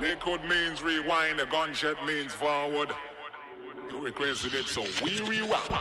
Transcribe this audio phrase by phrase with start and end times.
[0.00, 2.88] Liquid means rewind, the gunshot means forward.
[3.90, 5.60] You requested it, so we rewind.
[5.70, 5.76] I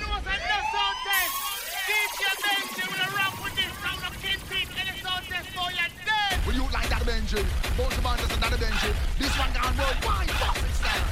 [0.00, 1.34] know what's in this sound test.
[1.86, 5.54] This is Benji with a rap with this round of Kingpin in the sound test.
[5.54, 6.40] Boy, you dead?
[6.46, 7.44] Will you like that Benji?
[7.76, 8.90] Both of us is another Benji.
[9.18, 10.30] This one gone worldwide.
[10.40, 11.04] What's it style?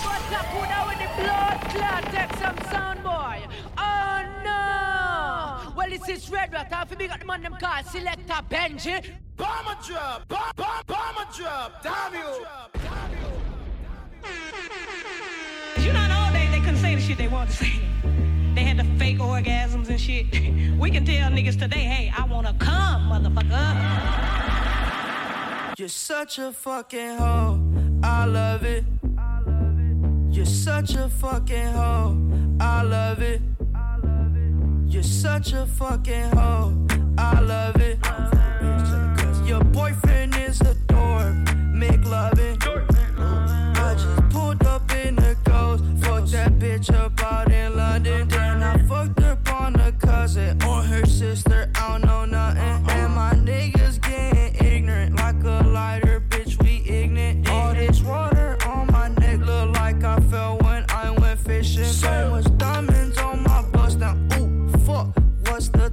[0.00, 2.04] What's up, who now with the blood clot?
[2.08, 3.44] Take some sound boy.
[6.00, 6.06] Oh no!
[6.06, 6.72] Well, this is Red Rat.
[6.72, 9.04] Half big at the man them call Selector Benji.
[9.36, 12.46] Bomber drop, bomb, bomb, bomber drop, damn you.
[15.82, 17.80] You know, in old days they couldn't say the shit they wanted to say.
[18.54, 20.26] They had the fake orgasms and shit.
[20.78, 23.76] We can tell niggas today, hey, I wanna come, motherfucker.
[25.78, 27.60] You're such a fucking hoe,
[28.02, 28.84] I love it.
[30.30, 32.16] You're such a fucking hoe,
[32.60, 33.40] I love it.
[34.90, 36.76] You're such a fucking hoe,
[37.16, 37.98] I love it.
[39.46, 42.58] Your boyfriend is a dork, make loving.
[42.60, 47.19] I just pulled up in the ghost, fucked that bitch up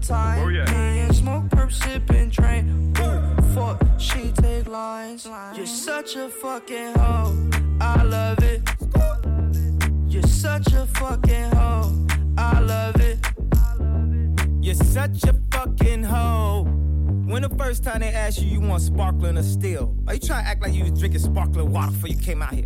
[0.08, 0.44] time?
[0.44, 0.66] Oh, yeah.
[0.66, 5.27] Me and smoke, perp, sipping, train, ooh, fuck, she take lines.
[5.55, 7.50] You're such a fucking hoe,
[7.81, 8.61] I love it.
[10.08, 13.19] You're such a fucking hoe, I love it.
[14.61, 16.63] You're such a fucking hoe.
[17.25, 19.95] When the first time they asked you, you want sparkling or still?
[20.08, 22.53] Are you trying to act like you was drinking sparkling water before you came out
[22.53, 22.66] here?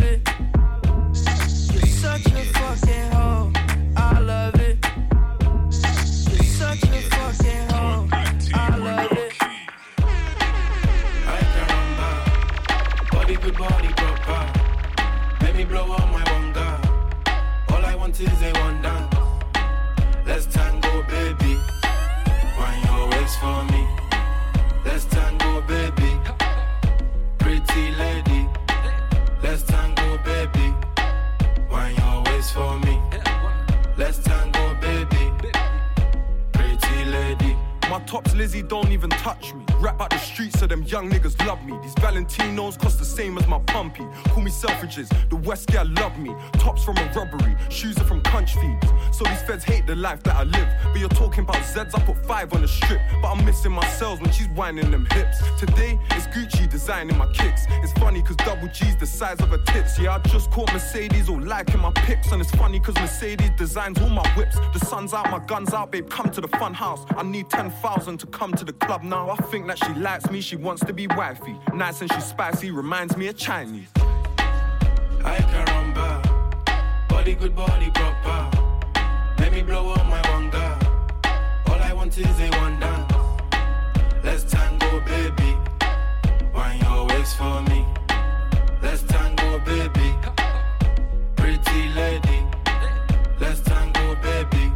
[39.21, 39.63] Touch me.
[39.79, 41.77] Rap out the streets so them young niggas love me.
[41.83, 44.05] These Valentinos cost the same as my pumpy.
[44.29, 46.33] Call me Selfridges, the West girl love me.
[46.53, 48.87] Tops from a robbery, shoes are from crunch feeds.
[49.11, 50.67] So these feds hate the life that I live.
[50.83, 53.01] But you're talking about Zeds, I put five on the strip.
[53.21, 55.37] But I'm missing my cells when she's whining them hips.
[55.59, 57.65] Today, it's Gucci designing my kicks.
[57.83, 59.97] It's funny cause double G's the size of her tits.
[59.99, 62.31] Yeah, I just caught Mercedes all liking my pics.
[62.31, 64.57] And it's funny cause Mercedes designs all my whips.
[64.73, 67.05] The sun's out, my gun's out, babe, come to the fun house.
[67.17, 69.29] I need 10,000 to come to the club now.
[69.29, 71.55] I think that she likes me, she wants to be wifey.
[71.73, 73.87] Nice and she's spicy, reminds me of Chinese.
[75.23, 76.30] Ay caramba,
[77.21, 78.49] body good, body proper.
[79.37, 80.65] Let me blow on my wanga.
[81.69, 83.13] All I want is a one dance.
[84.23, 85.55] Let's tango, baby.
[86.51, 87.85] Wind your waist for me.
[88.81, 90.15] Let's tango, baby.
[91.35, 92.39] Pretty lady.
[93.39, 94.71] Let's tango, baby.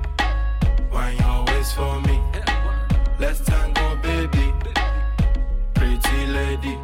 [0.94, 2.22] Wind your waist for me.
[3.18, 4.54] Let's tango, baby.
[5.74, 6.78] Pretty lady.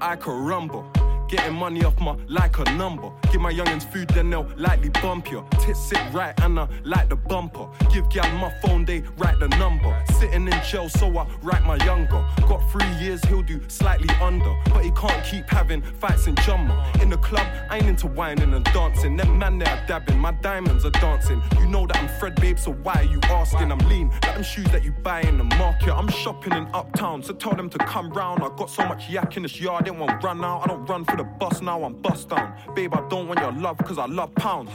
[0.00, 0.90] I can rumble.
[1.30, 3.08] Getting money off my like a number.
[3.30, 5.46] Give my youngins food, then they'll lightly bump you.
[5.60, 7.68] Tits sit right and I like the bumper.
[7.92, 9.96] Give gal my phone, they write the number.
[10.18, 12.26] Sitting in jail, so I write my younger.
[12.48, 14.52] Got three years, he'll do slightly under.
[14.74, 17.00] But he can't keep having fights in Jumma.
[17.00, 19.16] In the club, I ain't into whining and dancing.
[19.16, 21.40] Them man they are dabbing, my diamonds are dancing.
[21.60, 23.70] You know that I'm Fred, babe, so why are you asking?
[23.70, 25.94] I'm lean, like them shoes that you buy in the market.
[25.94, 28.42] I'm shopping in uptown, so tell them to come round.
[28.42, 30.62] I got so much yak in this yard, didn't want run out.
[30.64, 32.54] I don't run for the bus now, I'm bust down.
[32.74, 34.70] Babe, I don't want your love, cause I love pounds.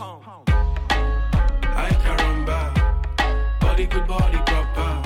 [1.82, 5.05] Ay caramba, body good, body proper.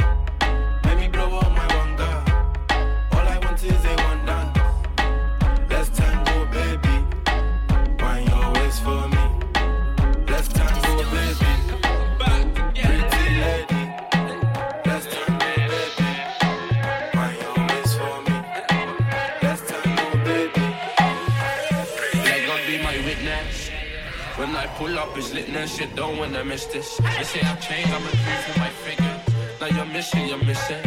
[24.99, 26.97] up is lit, now, shit don't when I miss this.
[26.97, 29.15] They say I've changed, I'm a proof for my figure.
[29.61, 30.83] Now you're missing, you're missing.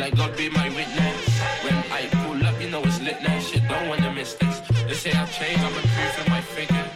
[0.00, 1.20] Like God be my witness.
[1.64, 4.60] When I pull up, you know it's lit, that shit don't when I miss this.
[4.88, 6.88] They say I've changed, I'm a proof for my figure.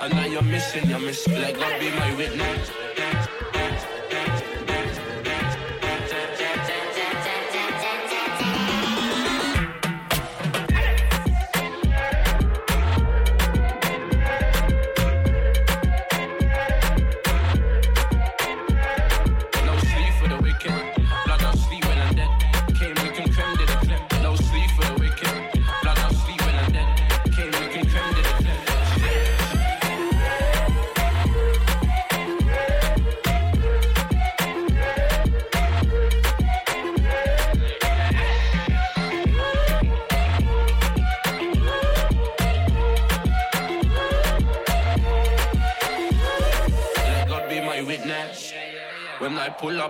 [0.00, 1.40] And now you're missing, you're missing.
[1.42, 2.70] Like God be my witness.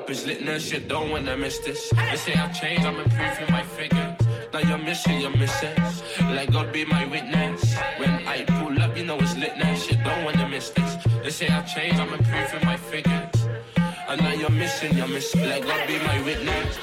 [0.04, 1.90] up lit, now shit don't when I miss this.
[1.90, 4.16] They say I've changed, I'm improving my figure.
[4.52, 5.74] Now you're missing, you're missing.
[6.52, 7.74] God be my witness.
[7.98, 10.96] When I pull up, you know it's lit, now shit don't when I miss this.
[11.22, 13.48] They say I've changed, I'm improving my figures.
[14.08, 15.48] And now you're missing, you're missing.
[15.48, 16.78] Like God be my witness.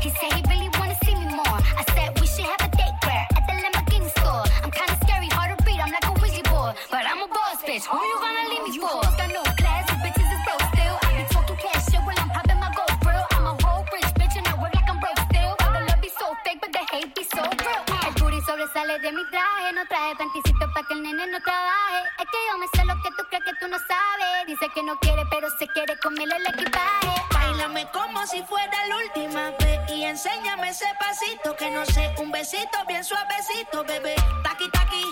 [0.00, 1.60] He said he really wanna see me more.
[1.80, 4.44] I said we should have a date where at the Lamborghini store.
[4.62, 6.72] I'm kinda scary, hard to read, I'm like a wizard boy.
[6.90, 9.02] But I'm a boss bitch, who you gonna leave me for?
[9.18, 10.30] Got no class, you bitches
[10.70, 10.96] still.
[11.02, 13.26] I be talking cash shit while I'm popping my gold grill.
[13.34, 15.52] I'm a whole rich bitch and I work like I'm broke still.
[15.58, 17.82] But the love be so fake, but the hate be so real.
[18.06, 22.00] El booty sobresale de mi traje, no traje panticito pa' que el nene no trabaje.
[22.22, 24.46] Es que yo me sé lo que tú crees que tú no sabes.
[24.46, 27.12] Dice que no quiere, pero se quiere comerle el equipaje.
[27.34, 32.78] Bailame como si fuera la última y enséñame ese pasito que no sé, un besito
[32.86, 34.14] bien suavecito, bebé.
[34.42, 35.04] Taqui taqui,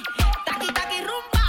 [0.45, 1.45] taqui taqui rumba.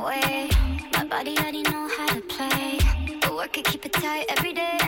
[0.04, 0.48] Way.
[0.94, 2.78] My body already know how to play,
[3.20, 4.79] but work it, keep it tight every day.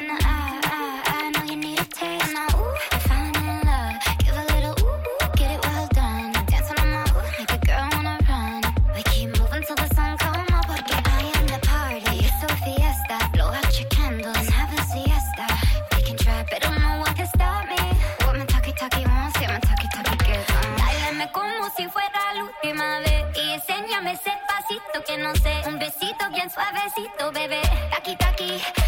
[28.03, 28.82] taki taki.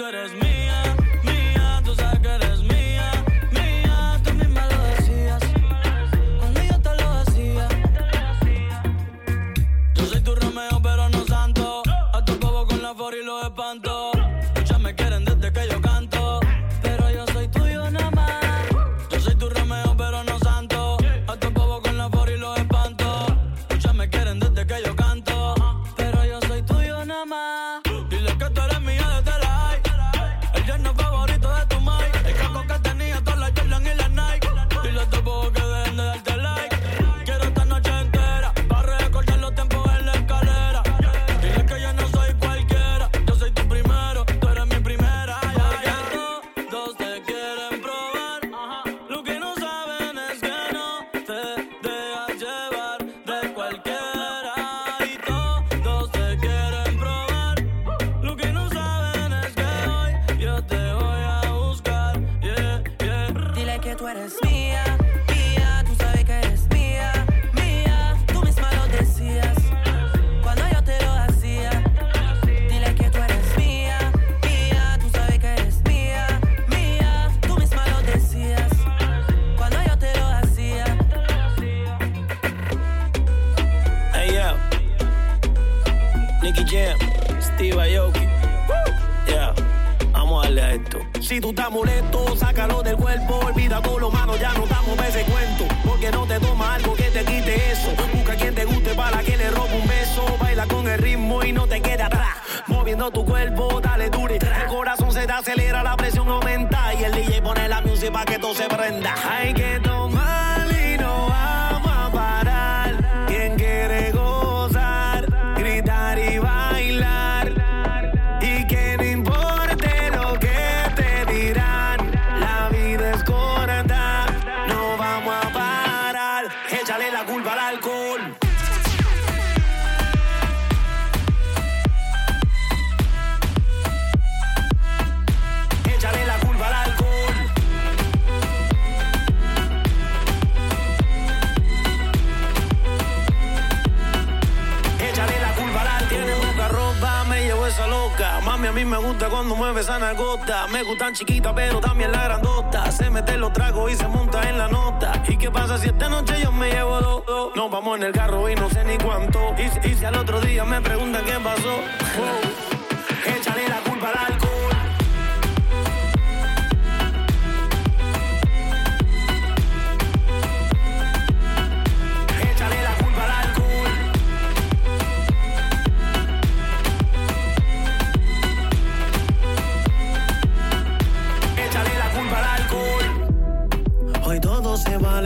[0.00, 0.49] that's me.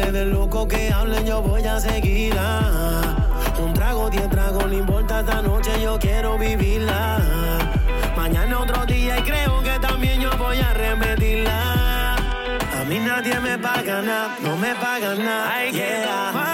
[0.05, 3.17] Depende del loco que hablen, yo voy a seguirla.
[3.59, 7.21] Un trago, diez tragos, no importa esta noche, yo quiero vivirla.
[8.15, 12.17] Mañana otro día y creo que también yo voy a repetirla.
[12.17, 15.55] A mí nadie me paga nada, no me paga nada.
[15.55, 16.54] Hay yeah.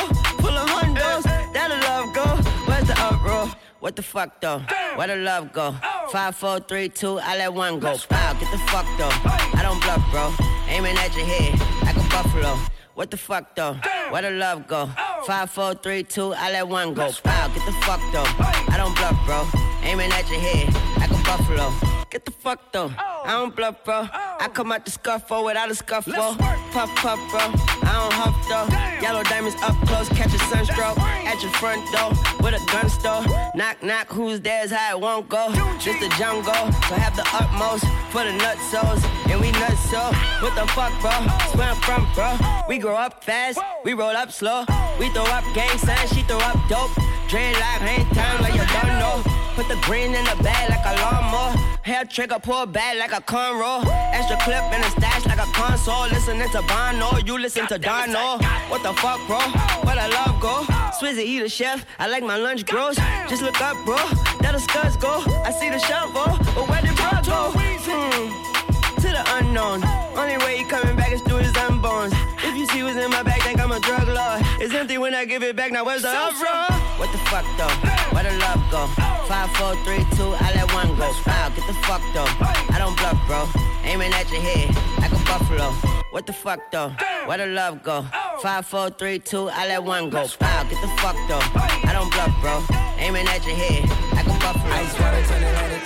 [3.81, 4.59] What the fuck though?
[4.93, 5.75] Where the love go?
[6.11, 7.97] Five, four, three, two, I let one go.
[8.11, 9.09] Wow, get the fuck though.
[9.57, 10.31] I don't bluff, bro.
[10.67, 12.59] Aiming at your head like a buffalo.
[12.93, 13.73] What the fuck though?
[14.11, 14.87] Where the love go?
[15.25, 17.09] Five, four, three, two, I let one go.
[17.25, 18.29] Wow, get the fuck though.
[18.71, 19.47] I don't bluff, bro.
[19.81, 21.71] Aiming at your head like buffalo.
[22.09, 22.91] Get the fuck though.
[22.97, 24.07] I don't bluff, bro.
[24.11, 26.13] I come out the scuffle oh, without a scuffle.
[26.17, 26.35] Oh.
[26.71, 27.39] Puff, puff, bro.
[27.39, 28.67] I don't huff though.
[29.01, 32.09] Yellow diamonds up close, catch a sunstroke at your front door
[32.41, 33.23] with a gun store.
[33.55, 35.51] Knock, knock, who's there's how it won't go.
[35.79, 36.53] Just the jungle,
[36.89, 39.03] so have the utmost for the nutsos.
[39.29, 40.01] And we nuts so.
[40.41, 41.11] What the fuck, bro?
[41.55, 42.35] Where I'm from, bro.
[42.67, 44.65] We grow up fast, we roll up slow.
[44.99, 46.91] We throw up gang signs, she throw up dope.
[47.29, 49.23] Dreadlock, hang time like you don't know.
[49.55, 51.57] Put the green in the bag like a lawnmower.
[51.83, 53.85] Hair trigger, pull back like a cornrow.
[54.13, 56.07] Extra clip in the stash like a console.
[56.09, 58.37] Listening to Bono, you listen to Dono.
[58.69, 59.39] What the fuck, bro?
[59.85, 60.63] Where the love go?
[60.99, 61.85] Swizzy, he the chef.
[61.99, 62.95] I like my lunch gross.
[63.27, 63.97] Just look up, bro.
[64.41, 65.23] That'll scuds go.
[65.43, 67.51] I see the shovel, but where did bro go?
[67.55, 69.01] Hmm.
[69.01, 69.83] To the unknown.
[70.15, 72.13] Only way he coming back is through his unborns.
[72.43, 74.41] If you see what's in my bag, think I'm a drug lord.
[74.61, 75.71] It's empty when I give it back.
[75.71, 76.77] Now where's the uproar?
[76.99, 78.00] What the fuck though?
[78.31, 78.87] The love go?
[79.27, 81.11] Five, four, three, two, I let one go.
[81.27, 82.31] Wow, get the fuck though.
[82.73, 83.43] I don't bluff, bro.
[83.83, 85.71] Aiming at your head like a buffalo.
[86.11, 86.93] What the fuck though?
[87.25, 88.05] Where the love go?
[88.41, 90.27] Five, four, three, two, I let one go.
[90.39, 91.43] Wow, get the fuck though.
[91.83, 92.63] I don't bluff, bro.
[92.99, 93.83] Aiming at your head
[94.15, 94.75] like a buffalo.
[94.75, 95.85] Ice water turn Atlantic.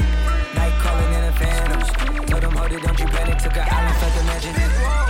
[0.54, 2.26] Night calling in a phantom.
[2.28, 3.40] Told them, hold it, don't you panic.
[3.40, 4.54] Took an island, fuck the mansion.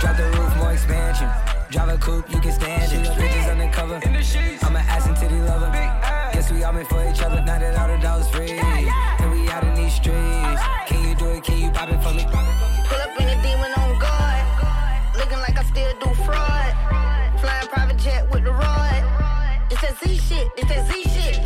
[0.00, 1.28] Drop the roof, more expansion.
[1.70, 3.35] Drive a coupe, you can stand it.
[20.46, 20.58] Shit.
[20.58, 21.40] It's that Z shit.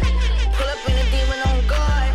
[0.54, 2.14] Pull up in a demon on guard.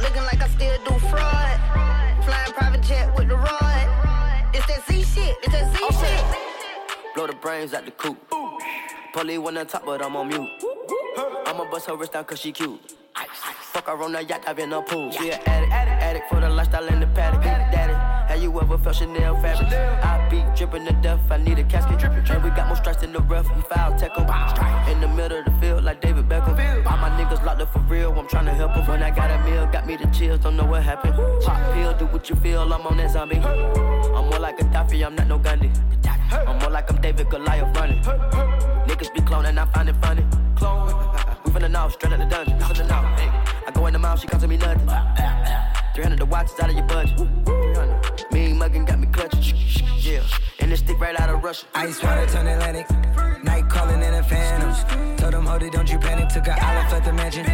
[0.00, 2.24] Looking like I still do fraud.
[2.24, 4.54] Flying private jet with the rod.
[4.54, 5.36] It's that Z shit.
[5.42, 7.14] It's that Z shit.
[7.14, 8.16] Blow the brains out the coop.
[9.12, 10.48] Polly on top, but I'm on mute.
[11.46, 12.80] I'ma bust her wrist down cause she cute.
[13.76, 15.12] Fuck on the yacht, I've been a pool.
[15.12, 17.42] She an addict, addict, addict for the lifestyle and the paddock.
[17.42, 19.70] Daddy, have you ever felt Chanel fabric?
[19.70, 22.02] I be dripping to death, I need a casket.
[22.02, 24.24] And we got more strikes in the rough, we foul tech 'em.
[24.90, 26.56] In the middle of the field, like David Beckham.
[26.90, 28.86] All my niggas locked up for real, I'm tryna help 'em.
[28.86, 31.14] When I got a meal, got me the chills, don't know what happened.
[31.44, 33.42] Pop pill, do what you feel, I'm on that zombie.
[34.16, 35.70] I'm more like a Gaddafi, I'm not no Gandhi.
[36.32, 38.02] I'm more like I'm David Goliath running.
[38.88, 40.24] Niggas be cloning, I find it funny.
[40.54, 40.88] Clone.
[41.44, 43.45] We finna know, straight out the dungeon.
[43.66, 44.86] I go in the mouth, she costing me nothing.
[45.94, 47.16] 300 the watch is out of your budget.
[47.16, 48.32] 300.
[48.32, 49.56] Mean muggin' got me clutching.
[49.98, 50.22] Yeah.
[50.60, 51.66] And this stick right out of Russia.
[51.74, 52.86] Ice water turn Atlantic.
[53.42, 55.16] Night calling in a phantom.
[55.16, 56.28] Told them, hold it, don't you panic.
[56.28, 57.44] Took an island, left the mansion.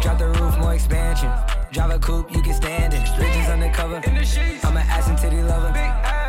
[0.00, 1.30] Drop the roof, more expansion.
[1.70, 3.04] Drive a coupe, you can stand it.
[3.16, 3.96] Bridges undercover.
[4.06, 5.70] I'm an ass and titty lover.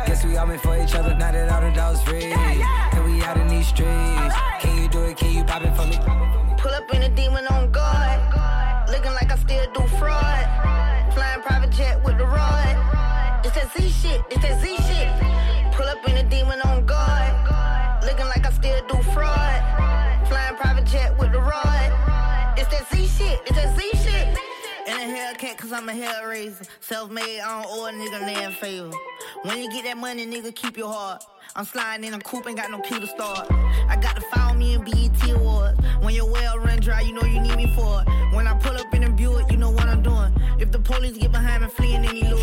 [0.06, 1.14] Guess we all meant for each other.
[1.14, 2.24] Now that all the dogs free.
[2.24, 4.34] And we out in these streets.
[4.60, 5.16] Can you do it?
[5.16, 5.96] Can you pop it for me?
[6.58, 7.69] Pull up in a demon on
[13.74, 14.22] that Z shit.
[14.30, 15.74] It's that Z shit.
[15.74, 18.04] Pull up in a demon on guard.
[18.04, 20.28] Looking like I still do fraud.
[20.28, 22.54] Flying private jet with the rod.
[22.56, 23.40] It's that Z shit.
[23.46, 24.38] It's that Z shit.
[24.86, 26.64] In a Hellcat, cause I'm a hell raiser.
[26.80, 28.90] Self made, I don't owe a nigga land favor.
[29.42, 31.22] When you get that money, nigga, keep your heart.
[31.54, 33.50] I'm sliding in a coupe, ain't got no key to start.
[33.50, 35.78] I got to follow me in BET Awards.
[36.00, 38.34] When your well run dry, you know you need me for it.
[38.34, 40.32] When I pull up in a Buick, you know what I'm doing.
[40.58, 42.39] If the police get behind me, fleeing any lure.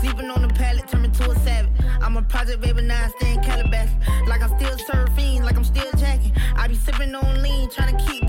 [0.00, 1.72] Sleeping on the pallet, turn me to a savage.
[2.02, 3.88] I'm a project baby, now I stay in Calabash.
[4.28, 6.32] Like I'm still surfing, like I'm still jacking.
[6.56, 8.25] I be sipping on lean, trying to keep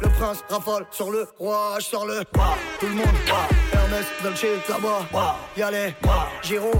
[0.00, 2.24] le prince rafale sur le roi Je sors le,
[2.80, 3.06] tout le monde
[3.72, 5.94] Hermès, Dolce, là-bas Y'a les,
[6.42, 6.72] Giro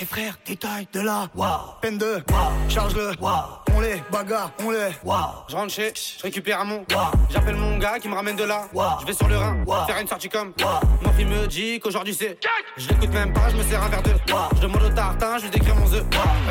[0.00, 1.28] et frère, détail de là,
[1.80, 2.22] peine de,
[2.68, 3.12] charge-le,
[3.74, 4.90] on les bagarre, on les.
[5.48, 6.84] Je rentre chez, je récupère un mon.
[7.30, 8.62] J'appelle mon gars qui me ramène de là.
[9.00, 10.52] Je vais sur le Rhin, faire une sortie comme.
[11.02, 12.38] Mon fils me dit qu'aujourd'hui c'est.
[12.76, 14.10] Je l'écoute même pas, je me sers un verre de.
[14.56, 16.04] Je demande au tartin, je lui décris mon œuf.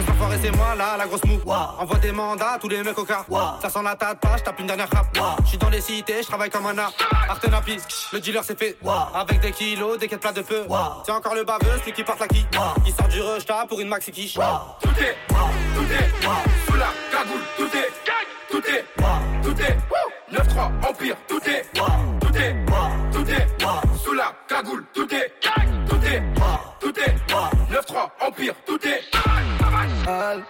[0.09, 1.39] Enfoiré, c'est moi là, la grosse mou.
[1.79, 3.25] Envoie des mandats, tous les mecs au car.
[3.61, 5.17] Ça sent la pas, je tape une dernière frappe.
[5.43, 6.93] Je suis dans les cités, je travaille comme un art.
[7.29, 7.77] Artenapi,
[8.13, 8.77] le dealer c'est fait.
[9.13, 10.65] Avec des kilos, des quêtes plats de feu.
[11.05, 12.45] C'est encore le baveux, celui qui porte la qui.
[12.85, 14.33] Qui sort du rush pour une maxi quiche.
[14.33, 17.91] Tout est, tout est, sous la cagoule, tout est,
[18.49, 18.85] tout est,
[19.43, 19.77] tout est,
[20.31, 22.65] 9-3, Empire, tout est, tout est,
[23.11, 23.47] tout est,
[24.03, 25.33] sous la cagoule, tout est,
[25.87, 26.23] tout est,
[26.79, 27.15] tout est,
[27.73, 29.01] 9-3, Empire, tout est.
[30.07, 30.43] Elle,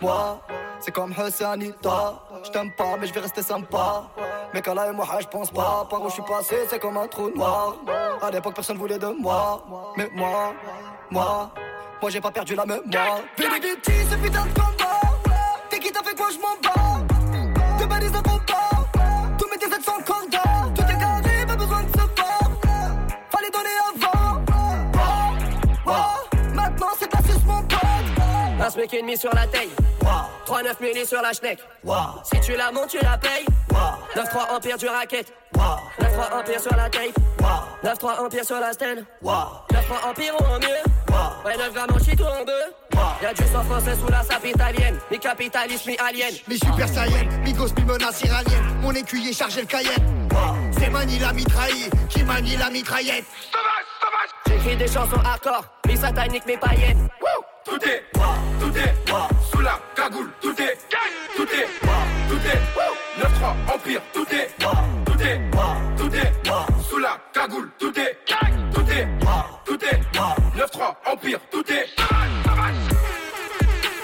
[0.00, 0.40] moi,
[0.80, 2.14] c'est comme Hassanita.
[2.44, 4.04] Je t'aime pas, mais je vais rester sympa.
[4.52, 5.86] Mais quand là et moi, je pense pas.
[5.88, 7.76] Par où je suis passé, c'est comme un trou noir.
[8.20, 9.64] À l'époque, personne voulait de moi.
[9.96, 10.52] Mais moi,
[11.10, 11.54] moi,
[12.00, 13.20] moi j'ai pas perdu la mémoire.
[13.36, 15.00] Vénéditi, ce putain de combat.
[15.70, 17.78] T'es qui t'as fait quoi, je m'en bats.
[17.78, 18.70] Deux balises de combat.
[19.38, 20.74] Tous mes 17 sont cordons.
[20.74, 22.50] Tout est carré, pas besoin de se faire.
[23.30, 24.42] Fallait donner avant.
[25.86, 27.80] Oh, oh, maintenant c'est pas juste mon pote.
[28.60, 29.70] Un smic et demi sur la taille.
[30.46, 31.58] 3-9 milli sur la schneck.
[32.24, 33.46] Si tu la montes, tu la payes.
[34.14, 35.32] 9-3 empire du racket.
[35.54, 37.18] 9-3 empire sur la tape.
[37.82, 38.72] 9-3 empire sur la
[39.88, 40.66] 9-3 empire ou en mieux.
[41.44, 42.98] Ouais, 9 grammes en shit ou en deux.
[43.22, 44.98] Y'a du sang français sous la sape italienne.
[45.10, 46.32] Mi capitaliste, mi alien.
[46.48, 48.64] Mi super saiyan, mi gosse, mi menace iranienne.
[48.80, 50.28] Mon écuyer chargé le cayenne.
[50.78, 53.24] C'est Mani la mitraille, qui manie la mitraillette?
[54.46, 57.08] J'écris des chansons hardcore, mi satanique, mi païenne.
[57.64, 58.04] Tout est,
[58.60, 58.94] tout est,
[59.50, 60.78] sous la cagoule, tout est,
[61.36, 61.68] tout est,
[62.28, 65.40] tout est, 9-3, Empire, tout est, tout est,
[65.96, 66.32] tout est,
[66.88, 69.08] sous la cagoule, tout est, tout est, tout est,
[70.74, 71.86] 9-3, Empire, tout est.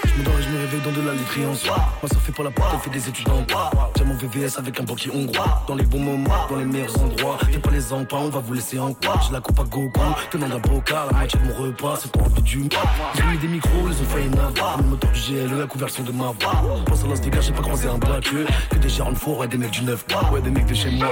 [0.05, 1.75] Je me dors et je me réveille dans de la literie en soi.
[1.75, 3.71] Moi, ça fait pour la porte, fait des études en droit.
[4.05, 5.63] Mon VVS avec un banquier hongrois.
[5.67, 7.37] Dans les bons moments, dans les meilleurs endroits.
[7.49, 9.19] Fais pas les emplois, on va vous laisser en quoi?
[9.25, 9.99] J'ai la coupe à Goku,
[10.31, 11.07] tenant d'un bocal.
[11.11, 12.69] La moitié de mon repas, c'est pour envie du
[13.15, 14.77] J'ai mis des micros, ils ont failli n'avoir.
[14.77, 16.83] Le moteur du GLE, la couverture de ma voix.
[16.85, 18.45] Pense à Las j'ai pas croisé un braqueux.
[18.69, 20.91] Que des gérants de four et des mecs du 9 Ouais, des mecs de chez
[20.91, 21.09] moi.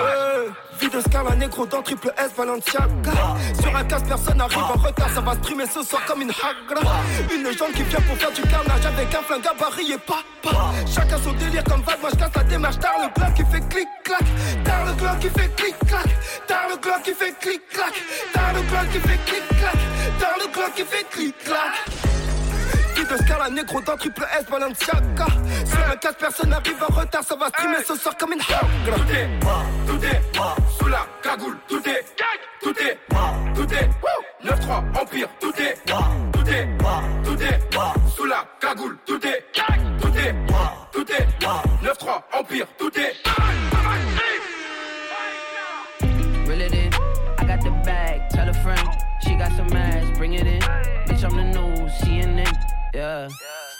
[0.80, 5.10] Vie de Scala négro dans triple S Balenciaga Sur un casse personne arrive en retard
[5.14, 6.82] Ça va streamer ce soir comme une hagra.
[7.34, 10.72] Une légende qui vient pour faire du carnage Avec un flingue gabarit et papa.
[10.88, 12.80] Chacun son délire comme vague Moi je casse la démarche.
[12.80, 14.24] Tard le glock qui fait clic clac
[14.64, 16.08] Tard le glock qui fait clic clac
[16.48, 17.94] Tard le glock qui fait clic clac
[18.34, 19.78] Tard le glock qui fait clic clac
[20.20, 21.36] Tard le glock qui fait clic
[23.04, 25.26] de Scala négro dans triple S Balenciaga
[25.66, 28.60] Sur un casse personne arrive en retard Ça va streamer ce soir comme une hagra
[28.86, 29.30] Tout est,
[29.88, 30.22] tout est,
[30.78, 32.06] sous la cagoule, tout est,
[32.62, 33.00] tout est,
[33.56, 33.90] tout est,
[34.46, 36.78] 9-3, Empire, tout est, tout est,
[37.24, 39.46] tout est, sous la cagoule, tout est,
[40.02, 40.36] tout est,
[40.92, 41.28] tout est,
[41.84, 43.14] 9-3, Empire, tout est.
[46.48, 46.90] Reel it in.
[47.38, 48.30] I got the bag.
[48.32, 48.90] Tell a friend.
[49.22, 50.18] She got some ass.
[50.18, 50.62] Bring it in.
[51.06, 51.92] Bitch, I'm the news.
[52.02, 52.79] CNN.
[52.94, 53.30] Yeah.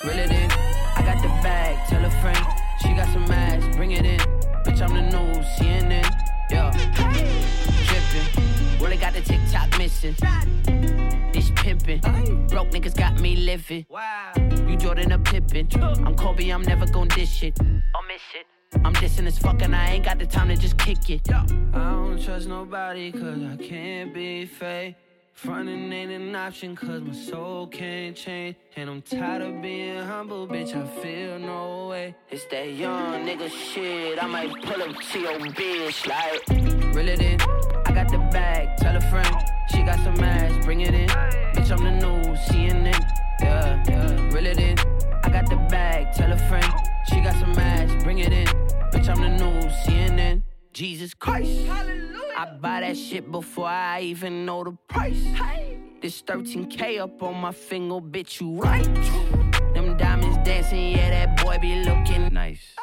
[0.04, 0.52] Reel it in.
[0.52, 1.88] I got the bag.
[1.88, 2.46] Tell a friend.
[2.82, 3.76] She got some ass.
[3.76, 4.20] Bring it in.
[4.64, 5.46] Bitch, I'm the news.
[5.58, 6.06] CNN.
[6.52, 6.72] Yeah.
[7.88, 8.80] Drippin'.
[8.82, 10.16] Really got the TikTok missing.
[11.34, 12.48] This pimpin'.
[12.50, 13.86] Broke niggas got me living.
[13.90, 14.34] Wow.
[14.68, 15.68] You Jordan a Pippen.
[16.06, 16.50] I'm Kobe.
[16.50, 17.60] I'm never gon' dish it.
[17.60, 18.46] I'll miss it.
[18.86, 21.22] I'm dissing as fuck and I ain't got the time to just kick it.
[21.32, 24.96] I don't trust nobody cause I can't be fake.
[25.42, 28.58] Frontin' ain't an option cause my soul can't change.
[28.76, 30.76] And I'm tired of being humble, bitch.
[30.76, 32.14] I feel no way.
[32.30, 34.22] It's that young nigga shit.
[34.22, 36.94] I might pull up to your bitch like.
[36.94, 37.40] Reel it in.
[37.86, 38.76] I got the bag.
[38.80, 39.34] Tell a friend.
[39.72, 40.66] She got some ass.
[40.66, 41.08] Bring it in.
[41.08, 42.38] Bitch, I'm the news.
[42.50, 43.00] CNN.
[43.40, 44.34] Yeah, yeah.
[44.34, 44.78] Reel it in.
[45.24, 46.12] I got the bag.
[46.16, 46.74] Tell a friend.
[47.08, 48.04] She got some ass.
[48.04, 48.48] Bring it in.
[48.92, 49.72] Bitch, I'm the news.
[49.86, 50.42] CNN.
[50.80, 51.68] Jesus Christ.
[52.38, 55.22] I buy that shit before I even know the price.
[56.02, 58.86] This 13K up on my finger, bitch, you right?
[59.74, 62.76] Them diamonds dancing, yeah, that boy be looking nice.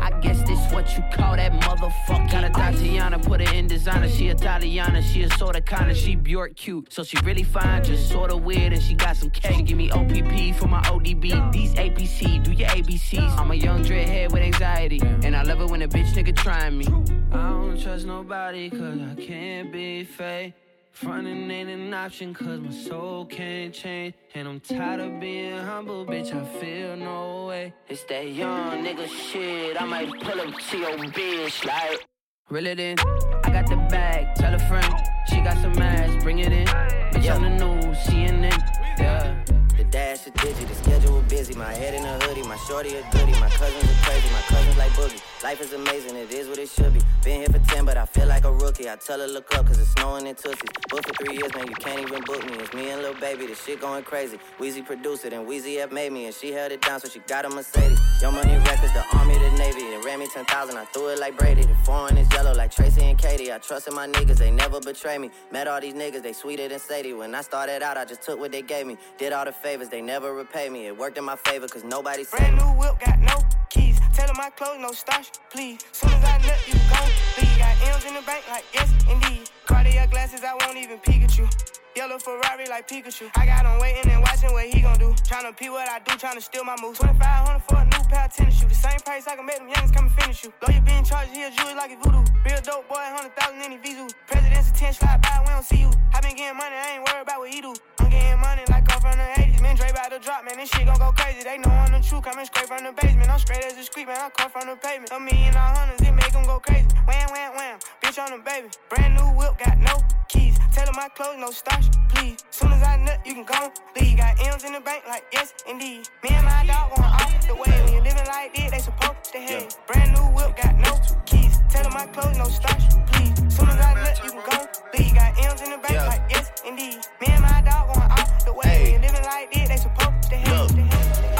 [0.00, 2.30] I guess this what you call that motherfucker.
[2.30, 4.08] Got a Tatiana, put her in designer.
[4.08, 6.92] She a Italiana, she a sorta kinda, she Bjork cute.
[6.92, 9.54] So she really fine, just sorta weird, and she got some K.
[9.54, 11.52] She give me OPP for my ODB.
[11.52, 13.38] These APC, do your ABCs.
[13.38, 16.78] I'm a young dreadhead with anxiety, and I love it when a bitch nigga trying
[16.78, 16.86] me.
[17.32, 20.54] I don't trust nobody, cause I can't be fake.
[20.94, 24.14] Frontin' ain't an option cause my soul can't change.
[24.32, 26.32] And I'm tired of being humble, bitch.
[26.32, 27.74] I feel no way.
[27.88, 29.82] It's that young nigga shit.
[29.82, 32.06] I might pull up to your bitch like.
[32.48, 32.96] Reel it in.
[33.42, 34.36] I got the bag.
[34.36, 34.94] Tell a friend.
[35.28, 36.22] She got some ass.
[36.22, 36.66] Bring it in.
[36.68, 37.96] Bitch on the news.
[38.06, 38.56] CNN.
[38.96, 39.44] Yeah.
[39.76, 41.54] The dash is digit, the schedule busy.
[41.54, 43.38] My head in a hoodie, my shorty a goodie.
[43.40, 45.22] My cousins are crazy, my cousins like boogie.
[45.42, 47.00] Life is amazing, it is what it should be.
[47.22, 48.88] Been here for 10, but I feel like a rookie.
[48.88, 50.70] I tell her look up, cause it's snowing in Tootsies.
[50.90, 52.54] Booked for three years, man, you can't even book me.
[52.58, 54.38] It's me and Lil Baby, the shit going crazy.
[54.58, 57.18] Weezy produced it, and Weezy F made me, and she held it down, so she
[57.20, 58.00] got a Mercedes.
[58.22, 59.80] Young Money Records, the Army, the Navy.
[59.80, 61.62] It ran me 10,000, I threw it like Brady.
[61.62, 63.52] The foreign is yellow like Tracy and Katie.
[63.52, 65.30] I trusted my niggas, they never betray me.
[65.52, 67.12] Met all these niggas, they sweeter than Sadie.
[67.12, 68.96] When I started out, I just took what they gave me.
[69.18, 70.86] Did all the favors, they never repay me.
[70.86, 73.36] It worked in my favor, cause nobody Brand new whip, got no
[73.70, 73.98] keys.
[74.12, 75.80] Tell my clothes, no starch, please.
[75.92, 77.58] Soon as I nut, you gon' leave.
[77.58, 79.50] Got M's in the bank, like yes, indeed.
[79.66, 81.48] Cartier glasses, I won't even peek at you.
[81.96, 83.30] Yellow Ferrari like Pikachu.
[83.36, 85.14] I got him waiting and watching what he gon' do.
[85.22, 86.98] Tryna pee what I do, tryna steal my moves.
[86.98, 88.68] 2500 for a new pair of tennis shoes.
[88.68, 90.52] The same price I can make them youngins come and finish you.
[90.66, 92.26] Lawyer being charged, he a Jewish like a voodoo.
[92.42, 94.08] Real dope boy, 100,000 in his visu.
[94.26, 95.90] President's attention, slide by, we don't see you.
[96.12, 97.74] I been getting money, I ain't worried about what he do.
[98.02, 99.62] I'm getting money like I'm from the 80s.
[99.62, 101.46] Man, Dre about to drop, man, this shit gon' go crazy.
[101.46, 103.30] They know I'm the truth, coming straight from the basement.
[103.30, 105.14] I'm straight as a street, man, I come from the pavement.
[105.14, 106.90] A million all hundreds, it make them go crazy.
[107.06, 108.66] Wham, wham, wham, bitch on the baby.
[108.90, 110.58] Brand new whip, got no keys.
[110.74, 112.36] Tell them my clothes, no starch, please.
[112.42, 114.18] Mm, soon as I nut, you can go leave.
[114.18, 116.08] Got M's in the bank, like yes, indeed.
[116.22, 117.82] Me and my dog going off the way.
[117.84, 119.76] When you living like this, they supposed to hate.
[119.86, 120.92] Brand new whip, got no
[121.26, 121.58] keys.
[121.68, 123.34] Tell my clothes, no starch, please.
[123.54, 124.58] Soon as I nut, you can go
[124.96, 125.14] leave.
[125.14, 126.06] Got M's in the bank, Yeah.
[126.08, 126.98] like yes, indeed.
[127.20, 128.82] Me and my dog going off the way.
[128.82, 130.03] When you living like this, they supposed.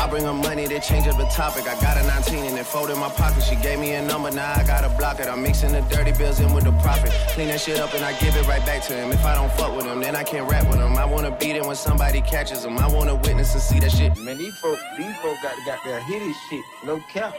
[0.04, 1.66] I bring her money they change up the topic.
[1.66, 3.42] I got a 19 and it folded in my pocket.
[3.42, 5.28] She gave me a number, now I gotta block it.
[5.28, 7.10] I'm mixing the dirty bills in with the profit.
[7.30, 9.12] Clean that shit up and I give it right back to him.
[9.12, 10.98] If I don't fuck with him, then I can't rap with him.
[10.98, 12.76] I wanna beat it when somebody catches him.
[12.76, 14.14] I wanna witness and see that shit.
[14.18, 17.34] Man, these folk, these folk got, got their hitty shit, no cap.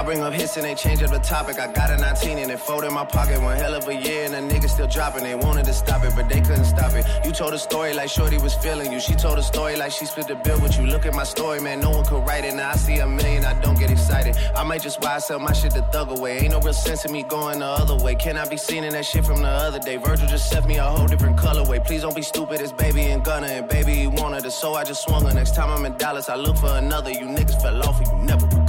[0.00, 1.58] I bring up hits and they change up the topic.
[1.58, 3.38] I got a 19 and it folded in my pocket.
[3.42, 5.24] One hell of a year and the niggas still dropping.
[5.24, 7.04] They wanted to stop it, but they couldn't stop it.
[7.22, 8.98] You told a story like Shorty was feeling you.
[8.98, 10.86] She told a story like she split the bill with you.
[10.86, 11.80] Look at my story, man.
[11.80, 12.54] No one could write it.
[12.54, 14.36] Now I see a million, I don't get excited.
[14.54, 16.38] I might just why I sell my shit the thug away.
[16.38, 18.14] Ain't no real sense in me going the other way.
[18.14, 19.96] Can I be seen in that shit from the other day?
[19.96, 21.84] Virgil just set me a whole different colorway.
[21.84, 23.48] Please don't be stupid, it's baby and Gunna.
[23.48, 25.34] And baby, he wanted it, so I just swung her.
[25.34, 27.10] Next time I'm in Dallas, I look for another.
[27.10, 28.59] You niggas fell off and you never.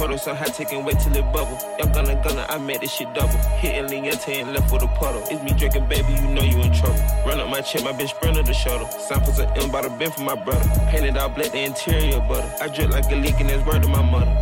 [0.00, 1.58] Puddle so take and wait till it bubble.
[1.78, 3.36] Young Gunna, Gunna, I made this shit double.
[3.60, 5.22] Hitting Lingette and left with a puddle.
[5.30, 6.98] It's me drinking, baby, you know you in trouble.
[7.26, 8.90] Run up my chest, my bitch sprinter the shoulder.
[8.92, 10.66] Samples of M by the bin for my brother.
[10.88, 12.50] Painted all black, the interior butter.
[12.62, 14.32] I drip like a leak and that's word to my mother.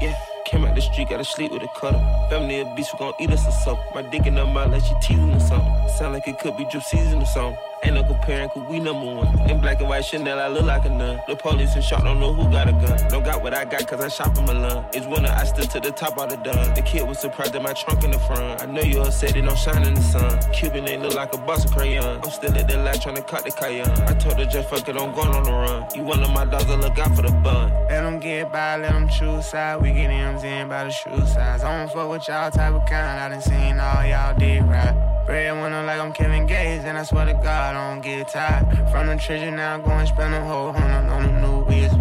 [0.00, 0.14] Yeah.
[0.44, 1.98] Came out the street, gotta sleep with a cutter.
[2.30, 3.84] Family of beast, we gon' eat us or something.
[3.92, 5.88] My dick in her mouth like she teasing or something.
[5.98, 7.58] Sound like it could be drip season or something.
[7.82, 9.50] Ain't no comparing, cause we number one.
[9.50, 11.20] In black and white Chanel, I look like a nun.
[11.28, 13.08] The police and shot don't know who got a gun.
[13.08, 14.84] Don't got what I got, cause I shop in Milan.
[14.94, 16.74] It's winter, I stood to the top of the done.
[16.74, 18.62] The kid was surprised at my trunk in the front.
[18.62, 20.52] I know you upset, it don't shine in the sun.
[20.52, 22.20] Cuban ain't look like a box of crayon.
[22.22, 23.90] I'm still at the light trying to cut the cayenne.
[24.08, 25.86] I told her just fuck it, I'm going on the run.
[25.94, 27.70] You one of my dogs, I look out for the bun.
[27.88, 29.82] Let them get by, let them choose side.
[29.82, 31.62] We get M's in by the shoe size.
[31.62, 33.20] I don't fuck with y'all type of kind.
[33.20, 35.15] I done seen all y'all did right.
[35.28, 38.64] Red window like I'm Kevin Gates, and I swear to God, I don't get tired.
[38.90, 41.96] From the treasure now, I'm going spend a whole hundred on the new wheels.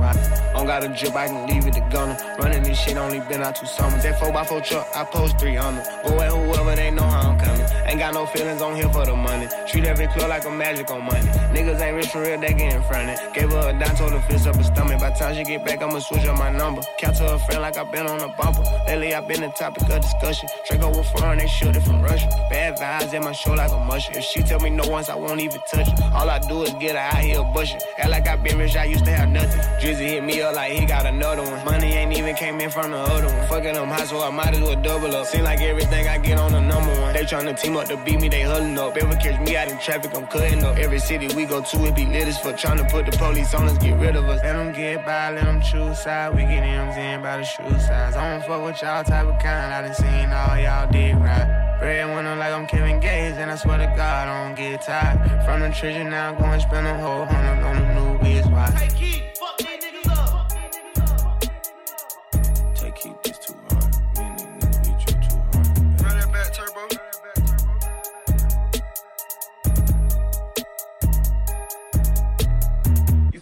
[0.66, 2.18] Don't got a drip, I can leave it to Gunna.
[2.40, 4.02] Running this shit only been out two summers.
[4.02, 5.86] That 4x4 truck, I post three on them.
[6.04, 7.68] Go at whoever, they know how I'm coming.
[7.86, 9.48] Ain't got no feelings on here for the money.
[9.68, 11.28] Treat every club like a magic on money.
[11.54, 13.20] Niggas ain't rich for real, they getting fronted.
[13.36, 15.00] Gave her a dime, told her fist up her stomach.
[15.00, 16.82] By time she get back, I'ma switch up my number.
[16.98, 18.64] Count to her friend like i been on a bumper.
[18.88, 20.50] Lately, i been the topic of discussion.
[20.68, 22.28] Draco with foreign, they shoot it from Russia.
[22.50, 24.18] Bad vibes in my show like a musher.
[24.18, 26.02] If she tell me no once, I won't even touch it.
[26.14, 27.82] All I do is get her out here bushing.
[28.00, 29.55] Act like I been rich, I used to have nothing.
[29.80, 31.64] Drizzy hit me up like he got another one.
[31.66, 33.48] Money ain't even came in from the other one.
[33.48, 35.28] Fucking them high, so I might as well double up.
[35.28, 37.14] Seem like everything I get on the number one.
[37.14, 38.96] They tryna team up to beat me, they huddling up.
[38.98, 40.78] Ever catch me out in traffic, I'm cutting up.
[40.78, 42.56] Every city we go to, it be lit as fuck.
[42.56, 44.42] Tryna put the police on us, get rid of us.
[44.44, 46.36] Let them get by, let them choose side.
[46.36, 48.16] We get M's in by the shoe size.
[48.16, 49.74] I don't fuck with y'all type of kind.
[49.74, 51.78] I done seen all y'all did right.
[51.80, 55.44] Breadwinner like I'm Kevin Gates, and I swear to God, I don't get tired.
[55.46, 58.80] From the treasure now, go and spend a whole hundred on the new biz watch.
[58.80, 58.96] Take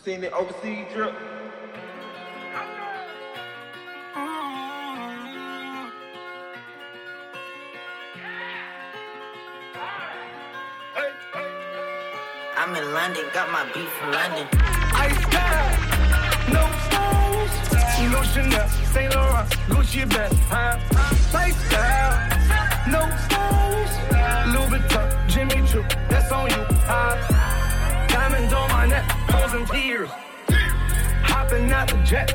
[0.04, 1.14] seen the overseas drip?
[12.58, 14.48] I'm in London, got my beef from London.
[14.94, 15.72] Ice style,
[16.52, 20.80] no stylish, no Chanel, Saint Laurent, Gucci bag, huh?
[21.34, 22.30] Lifestyle,
[22.90, 23.83] no stylish,
[29.62, 30.10] tears,
[31.22, 32.34] hopping out the jet,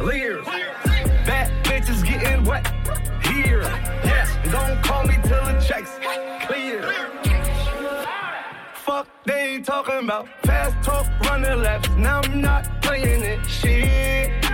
[0.00, 0.46] leers,
[1.26, 2.64] bad bitches getting wet
[3.24, 3.62] here.
[4.04, 5.90] Yes, don't call me till the checks
[6.46, 6.80] clear.
[8.74, 11.88] Fuck, they ain't talking about fast talk, running laps.
[11.96, 13.44] Now I'm not playing it.
[13.46, 14.44] Shit.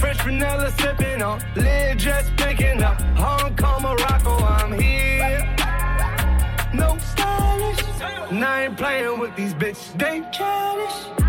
[0.00, 3.00] Fresh vanilla sipping on, lid just picking up.
[3.16, 5.54] Hong Kong, Morocco, I'm here.
[6.74, 7.82] No stylish.
[8.32, 9.96] Now I ain't playing with these bitches.
[9.96, 11.25] They childish.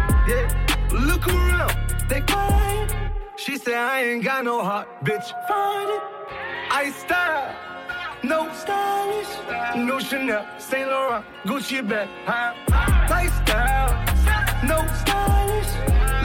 [1.17, 1.73] Look around,
[2.09, 2.93] they quiet.
[3.37, 5.27] She said I ain't got no heart, bitch.
[5.47, 6.01] Find it.
[6.69, 7.55] I style.
[8.23, 9.27] No stylish,
[9.75, 12.53] no Chanel, Saint Laurent, Gucci bag, huh?
[13.09, 13.93] Lifestyle,
[14.63, 15.71] no stylish,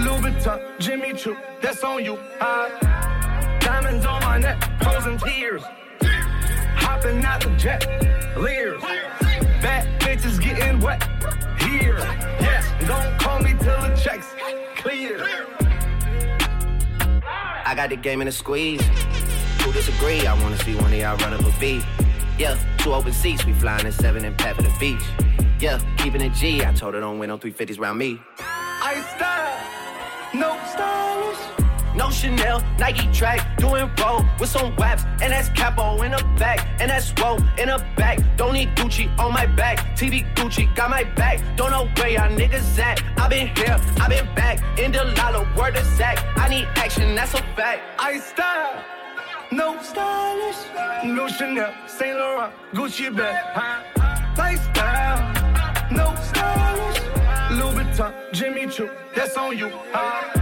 [0.04, 2.70] Louis Vuitton, Jimmy Choo, that's on you, huh?
[3.60, 5.62] Diamonds on my neck, frozen tears,
[6.76, 7.86] hopping out the jet,
[8.38, 8.80] leers,
[9.60, 11.02] bad bitches getting wet
[11.60, 11.98] here.
[12.40, 14.31] Yes, don't call me till the checks
[14.82, 15.24] clear.
[17.64, 18.82] I got the game in a squeeze.
[19.62, 20.26] Who disagree?
[20.26, 21.84] I wanna see one of y'all run up a beat.
[22.38, 25.02] Yeah, two open seats, we flying in seven and for the beach.
[25.60, 26.64] Yeah, keeping it G.
[26.64, 28.20] I told her don't win no 350s round me.
[28.40, 31.61] I style, no stylish.
[32.02, 36.58] No Chanel, Nike track, doing roll with some waps, and that's capo in the back,
[36.80, 38.18] and that's roll in the back.
[38.36, 41.38] Don't need Gucci on my back, TV Gucci got my back.
[41.56, 43.00] Don't know where y'all niggas at.
[43.16, 46.18] I been here, I been back, in the lala, word of Zach.
[46.36, 47.80] I need action, that's a fact.
[48.00, 48.82] I style,
[49.52, 50.56] no stylish,
[51.04, 54.34] no Chanel, Saint Laurent, Gucci bag, huh?
[54.36, 55.22] Lifestyle,
[55.92, 57.00] no stylish,
[57.52, 60.41] Louis Vuitton, Jimmy Choo, that's on you, huh?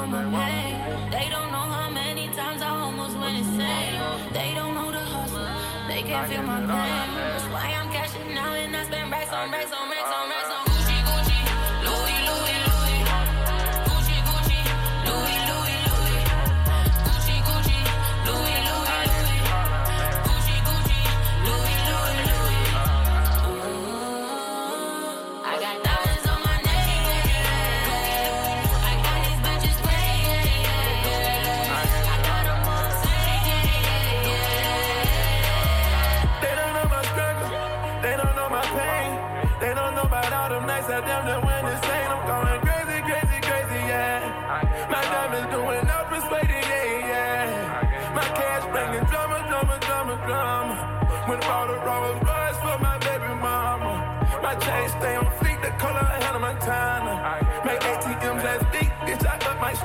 [0.00, 1.10] They don't know my pain.
[1.10, 4.00] They don't know how many times I almost went insane.
[4.32, 5.46] They don't know the hustle.
[5.88, 6.68] They can't feel my pain.
[6.68, 9.79] That's why I'm cashing out and I spend racks on racks on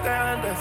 [0.05, 0.59] standards.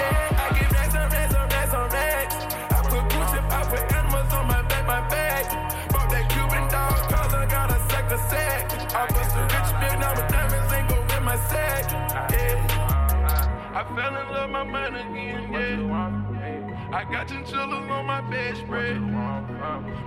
[0.00, 2.36] Yeah, I get racks on racks on racks on racks.
[2.72, 5.44] I put Gucci, I put animals on my back, my back.
[5.92, 8.72] Bought that Cuban dog, cause I got a sack of sack.
[8.96, 11.84] I bust a rich bitch, now my diamonds ain't go with my sack.
[12.32, 13.78] Yeah.
[13.78, 16.96] I fell in love my mind again, yeah.
[16.98, 19.00] I got chinchillas on my bedspread.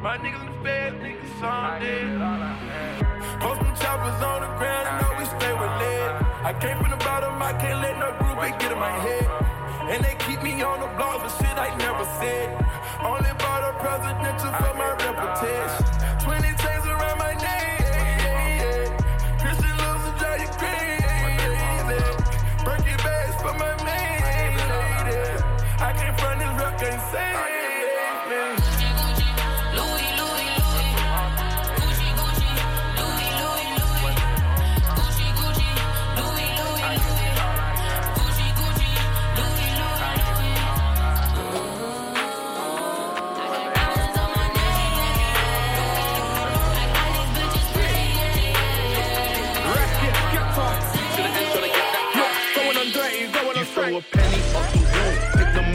[0.01, 3.12] My niggas in the fed, niggas on
[3.43, 3.49] dead.
[3.49, 6.11] Post them choppers on the ground, know we stay with lead.
[6.43, 9.27] I came from the bottom, I can't let no group it get in my head.
[9.91, 12.49] And they keep me on the block for shit I never said.
[13.03, 15.85] Only bought a presidential for my reputation.
[16.23, 17.72] 20 chains around my name.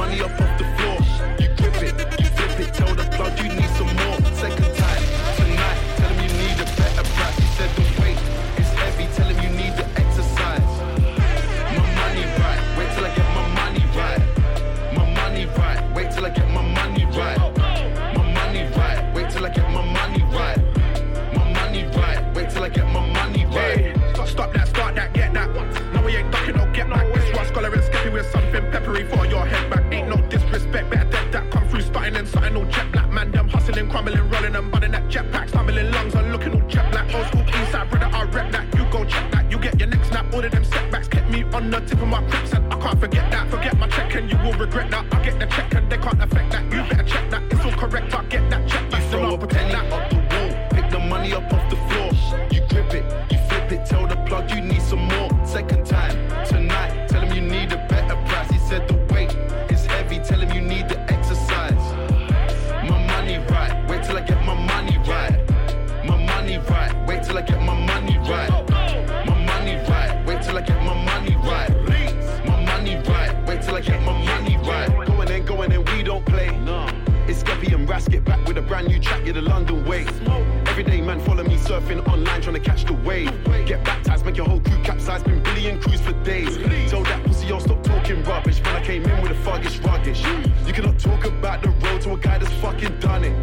[0.09, 0.47] Money up
[40.39, 43.01] All of them setbacks kept me on the tip of my crips, and I can't
[43.01, 43.51] forget that.
[43.51, 45.12] Forget my check, and you will regret that.
[45.12, 46.62] I get the check, and they can't affect that.
[46.72, 48.14] You better check that, it's all correct.
[48.14, 48.78] I get that check
[82.51, 83.30] trying to catch the wave.
[83.66, 86.57] Get baptized, make your whole crew capsize, been billion crews for days.
[86.88, 88.61] Tell that pussy, yo, stop talking rubbish.
[88.61, 90.24] When I came in with a fuggish ruggish.
[90.66, 93.34] You cannot talk about the road to a guy that's fucking done it.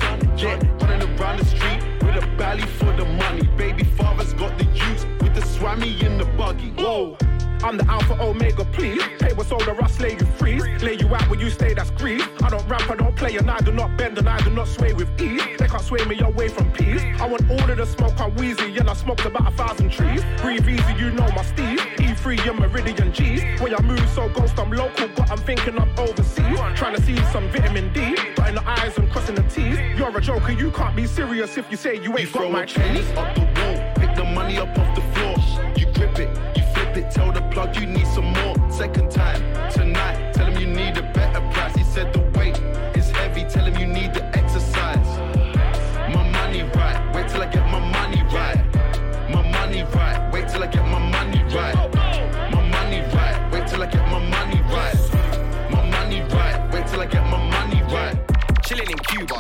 [0.42, 3.44] Yeah, running around the street with a belly for the money.
[3.56, 6.72] Baby father's got the youth with the swammy in the buggy.
[6.72, 7.16] Whoa.
[7.64, 9.02] I'm the Alpha Omega, please.
[9.20, 10.62] Pay what's all the rust, lay you freeze.
[10.84, 12.22] Lay you out where you stay, that's greed.
[12.44, 14.68] I don't ramp, I don't play, and I do not bend, and I do not
[14.68, 15.42] sway with ease.
[15.58, 17.02] They can't sway me away from peace.
[17.20, 20.24] I want all of the smoke, I'm wheezy, and I smoked about a thousand trees.
[20.42, 21.80] Breathe easy, you know my Steve.
[21.98, 23.44] E3 and Meridian G's.
[23.62, 26.60] When I move so ghost, I'm local, but I'm thinking I'm overseas.
[26.76, 28.16] Trying to see some vitamin D.
[28.36, 29.78] Dotting the I's and crossing the T's.
[29.98, 32.66] You're a joker, you can't be serious if you say you ain't You got my
[32.66, 33.10] cheese.
[33.12, 35.36] up the wall, pick the money up off the floor.
[35.78, 38.56] You grip it, you flip it, tell the plug you need some more.
[38.72, 39.25] Second time,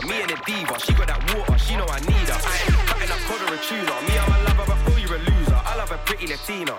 [0.05, 0.79] me and the diva.
[0.79, 2.39] She got that water, she know I need her.
[2.39, 3.95] I ain't cutting up cod or a tuna.
[4.07, 5.59] Me, I'm a lover, but feel you're a loser.
[5.65, 6.75] I love a pretty Latina.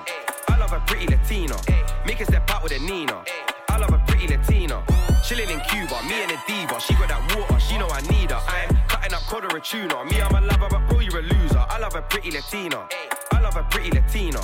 [0.48, 1.56] I love a pretty Latina.
[2.06, 3.24] Make a step out with a Nina.
[3.68, 4.82] I love a pretty Latina.
[5.24, 6.80] Chilling in Cuba, me and the diva.
[6.80, 8.40] She got that water, she know I need her.
[8.46, 10.04] I ain't cutting up cod or a tuna.
[10.04, 11.64] Me, I'm a lover, but feel you're a loser.
[11.68, 12.86] I love a pretty Latina.
[13.32, 14.40] I love a pretty Latina.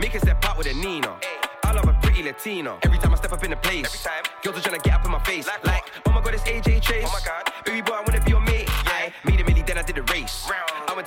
[0.00, 1.16] Make a step out with a Nina.
[1.64, 2.78] I love a pretty Latina.
[2.82, 4.24] Every time I step up in the place, Every time.
[4.42, 5.48] girls are trying to get up in my face.
[5.64, 7.04] Like, oh my god, it's AJ Chase.
[7.04, 7.45] Oh my god,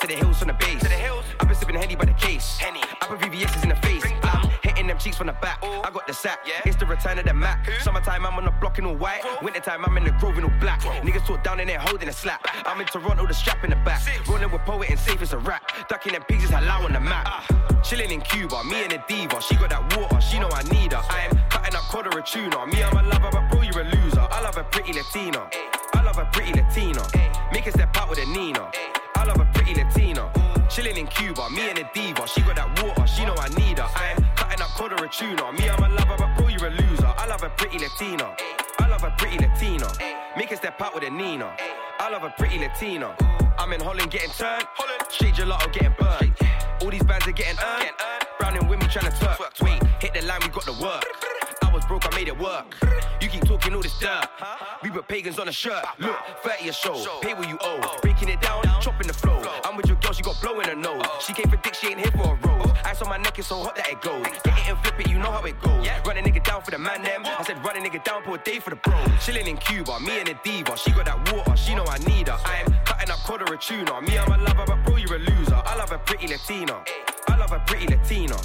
[0.09, 0.58] the hills from the
[5.09, 5.59] cheeks from the back.
[5.63, 6.39] I got the sack.
[6.65, 7.67] It's the return of the Mac.
[7.81, 9.21] Summertime, I'm on the block in all white.
[9.41, 10.81] Wintertime, I'm in the grove in all black.
[10.81, 12.45] Niggas talk down in there holding a slap.
[12.65, 14.01] I'm in Toronto, the strap in the back.
[14.27, 15.63] Rolling with poet and safe as a rap.
[15.89, 17.43] Ducking them pigs is halal on the map.
[17.83, 19.41] Chilling in Cuba, me and a diva.
[19.41, 21.01] She got that water, she know I need her.
[21.09, 22.67] I am cutting up quarter a tuna.
[22.67, 24.27] Me, I'm a lover, but bro, you're a loser.
[24.29, 25.49] I love a pretty Latina.
[25.93, 27.03] I love a pretty Latina.
[27.51, 28.69] Make a step out with a Nina.
[29.15, 30.31] I love a pretty Latina.
[30.69, 32.27] Chilling in Cuba, me and a diva.
[32.27, 33.68] She got that water, she know I need
[35.11, 35.51] tuna.
[35.53, 37.07] Me, I'm a lover, but bro, you're a loser.
[37.07, 38.35] I love a pretty Latina.
[38.79, 39.87] I love a pretty Latina.
[40.37, 41.55] Make a step out with a Nina.
[41.99, 43.15] I love a pretty Latina.
[43.57, 44.65] I'm in Holland getting turned.
[45.09, 46.33] Straight gelato getting burned.
[46.81, 47.91] All these bands are getting earned.
[48.39, 49.61] Brown and women trying to twerk.
[49.61, 51.03] Wait, hit the line, we got the work.
[51.61, 52.65] I was broke, I made it work.
[53.21, 54.25] You keep talking all this dirt.
[54.81, 55.83] We put pagans on a shirt.
[55.99, 57.19] Look, 30 a show.
[57.21, 57.97] Pay what you owe.
[58.01, 59.41] Breaking it down, chopping the flow.
[59.65, 61.03] I'm with your girl, she got blow in her nose.
[61.19, 62.59] She came for dick, she ain't here for a roll.
[62.85, 64.25] Ice on my neck is so hot that it goes.
[64.43, 65.87] Get it and flip it, you know how it goes.
[66.05, 67.23] Run a nigga down for the man them.
[67.25, 68.95] I said run a nigga down for a day for the bro.
[69.19, 70.77] Chilling in Cuba, me and a diva.
[70.77, 72.37] She got that water, she know I need her.
[72.45, 74.01] I am cutting up quarter a tuna.
[74.01, 75.55] Me, I'm a lover, but bro, you're a loser.
[75.55, 76.83] I love a pretty Latina.
[77.27, 78.35] I love a pretty Latina.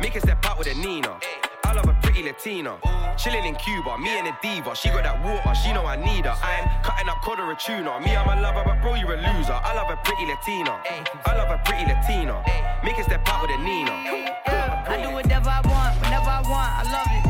[0.00, 1.18] Make a step out with a Nina.
[1.64, 2.78] I love a pretty Latina.
[3.16, 4.76] Chilling in Cuba, me and a diva.
[4.76, 6.36] She got that water, she know I need her.
[6.42, 8.00] I am cutting up quarter a tuna.
[8.00, 9.52] Me, I'm a lover, but bro, you're a loser.
[9.52, 10.78] I love a pretty Latina.
[11.24, 12.44] I love a pretty Latina.
[12.84, 13.83] Make a step out with a Nina.
[13.86, 17.24] I do whatever I want, whenever I want, I love it.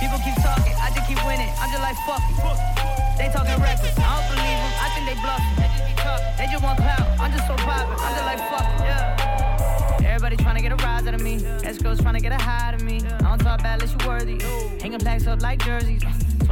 [0.00, 1.50] People keep talking, I just keep winning.
[1.60, 2.22] I'm just like, fuck.
[3.18, 5.56] They talking reckless, I don't believe them, I think they bluffing.
[5.56, 5.92] They just be
[6.36, 7.96] they just want clout, I'm just so poppin'.
[7.98, 10.04] I'm just like, fuck it, yeah.
[10.04, 11.38] Everybody trying to get a rise out of me.
[11.60, 13.00] Escrows trying to get a high out of me.
[13.04, 14.40] I don't talk bad unless you worthy.
[14.80, 16.02] Hanging plaques up like jerseys.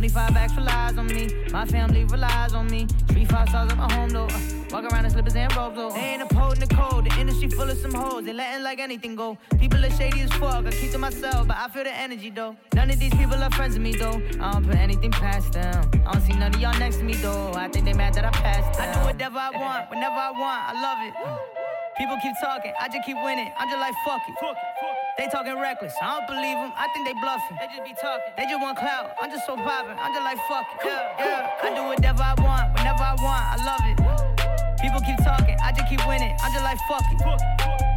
[0.05, 1.31] 25 backs relies on me.
[1.51, 2.87] My family relies on me.
[3.09, 4.27] Three five stars at my home though.
[4.27, 4.39] Uh,
[4.71, 5.93] walk around in slippers and robes though.
[5.93, 7.07] They ain't upholding the code.
[7.07, 8.27] The industry full of some hoes.
[8.27, 9.39] They letting like anything go.
[9.59, 10.67] People are shady as fuck.
[10.67, 12.55] I keep to myself, but I feel the energy though.
[12.75, 14.21] None of these people are friends with me though.
[14.43, 15.91] I don't put anything past them.
[16.07, 17.55] I don't see none of y'all next to me though.
[17.55, 18.91] I think they mad that I passed them.
[18.91, 20.61] I do whatever I want, whenever I want.
[20.69, 21.15] I love it.
[21.97, 23.51] People keep talking, I just keep winning.
[23.59, 25.04] I'm just like, fuck it.
[25.17, 26.73] They talking reckless, I don't believe them.
[26.75, 27.55] I think they bluffing.
[27.55, 28.35] They just be talking.
[28.37, 29.15] They just want clout.
[29.23, 29.95] I'm just so poppin'.
[29.95, 30.83] I'm just like, fuck it.
[30.83, 31.63] Yeah, yeah.
[31.63, 33.45] I do whatever I want, whenever I want.
[33.47, 33.97] I love it.
[34.83, 36.35] People keep talking, I just keep winning.
[36.43, 37.23] I'm just like, fuck it.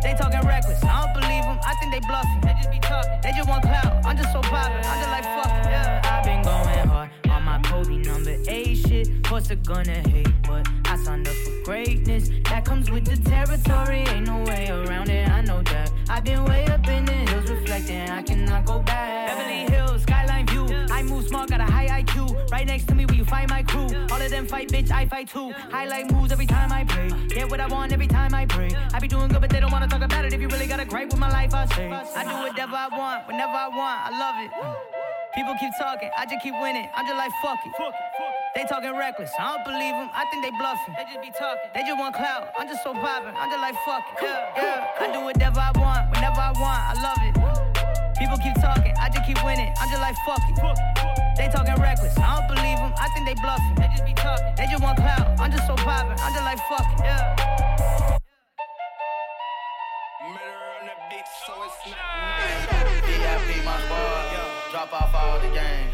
[0.06, 1.58] They talking reckless, I don't believe them.
[1.66, 2.42] I think they bluffing.
[2.46, 3.18] They just be talking.
[3.26, 3.98] They just want clout.
[4.06, 4.78] I'm just so poppin'.
[4.86, 5.74] I'm just like, fuck it.
[5.74, 6.06] Yeah.
[6.06, 9.32] I've been going hard on my Kobe number eight shit.
[9.32, 10.28] What's it gonna hate?
[10.44, 12.30] But I signed up for greatness.
[12.50, 14.00] That comes with the territory.
[14.08, 15.28] Ain't no way around it.
[15.30, 15.92] I know that.
[16.10, 18.10] I've been way up in the hills reflecting.
[18.10, 19.30] I cannot go back.
[19.30, 20.66] Beverly Hills, skyline view.
[20.92, 22.50] I move smart, got a high IQ.
[22.52, 23.88] Right next to me, where you find my crew.
[24.12, 24.92] All of them fight, bitch.
[24.92, 25.52] I fight too.
[25.72, 27.10] Highlight moves every time I pray.
[27.30, 28.70] Get what I want every time I pray.
[28.94, 30.34] I be doing good, but they don't wanna talk about it.
[30.34, 31.92] If you really got a gripe with my life, I say.
[31.92, 34.00] I do whatever I want, whenever I want.
[34.08, 34.52] I love it.
[35.36, 36.90] People keep talking, I just keep winning.
[36.96, 38.47] I'm just like, fuck it fuck it.
[38.58, 40.10] They talking reckless, I don't believe them.
[40.18, 40.98] I think they bluffing.
[40.98, 41.70] They just be talking.
[41.78, 42.50] They just want clout.
[42.58, 43.38] I'm just so poppin'.
[43.38, 44.26] I'm just like, fuck it.
[44.26, 44.98] Yeah, yeah.
[44.98, 46.82] I do whatever I want, whenever I want.
[46.90, 47.38] I love it.
[48.18, 49.70] People keep talking, I just keep winning.
[49.78, 50.58] I'm just like, fuck it.
[51.38, 52.98] They talking reckless, I don't believe them.
[52.98, 53.78] I think they bluffing.
[53.78, 54.50] They just be talking.
[54.58, 55.38] They just want clout.
[55.38, 56.18] I'm just so poppin'.
[56.18, 57.06] I'm just like, fuck it.
[57.06, 57.38] Yeah.
[63.06, 64.17] VIP my squad,
[64.72, 65.88] drop off all the gang.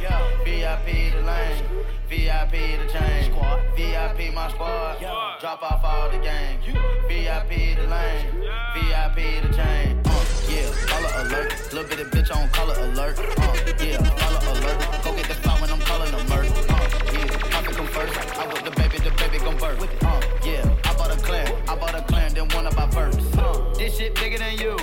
[0.44, 1.64] VIP the lane,
[2.10, 3.32] VIP the chain.
[3.76, 5.00] VIP my squad,
[5.40, 6.60] drop off all the gang.
[7.08, 8.26] VIP the lane,
[8.74, 10.02] VIP the chain.
[10.06, 13.20] Uh, yeah, color alert, little bit of bitch on color alert.
[13.20, 16.50] Uh, yeah, color alert, go get the fly when I'm calling a murder.
[16.70, 20.04] Uh, yeah, pocket come first, I with the baby, the baby gon' birth.
[20.04, 23.18] Uh, yeah, I bought a clan, I bought a clan, then one of my birds.
[23.38, 24.78] Uh, this shit bigger than you.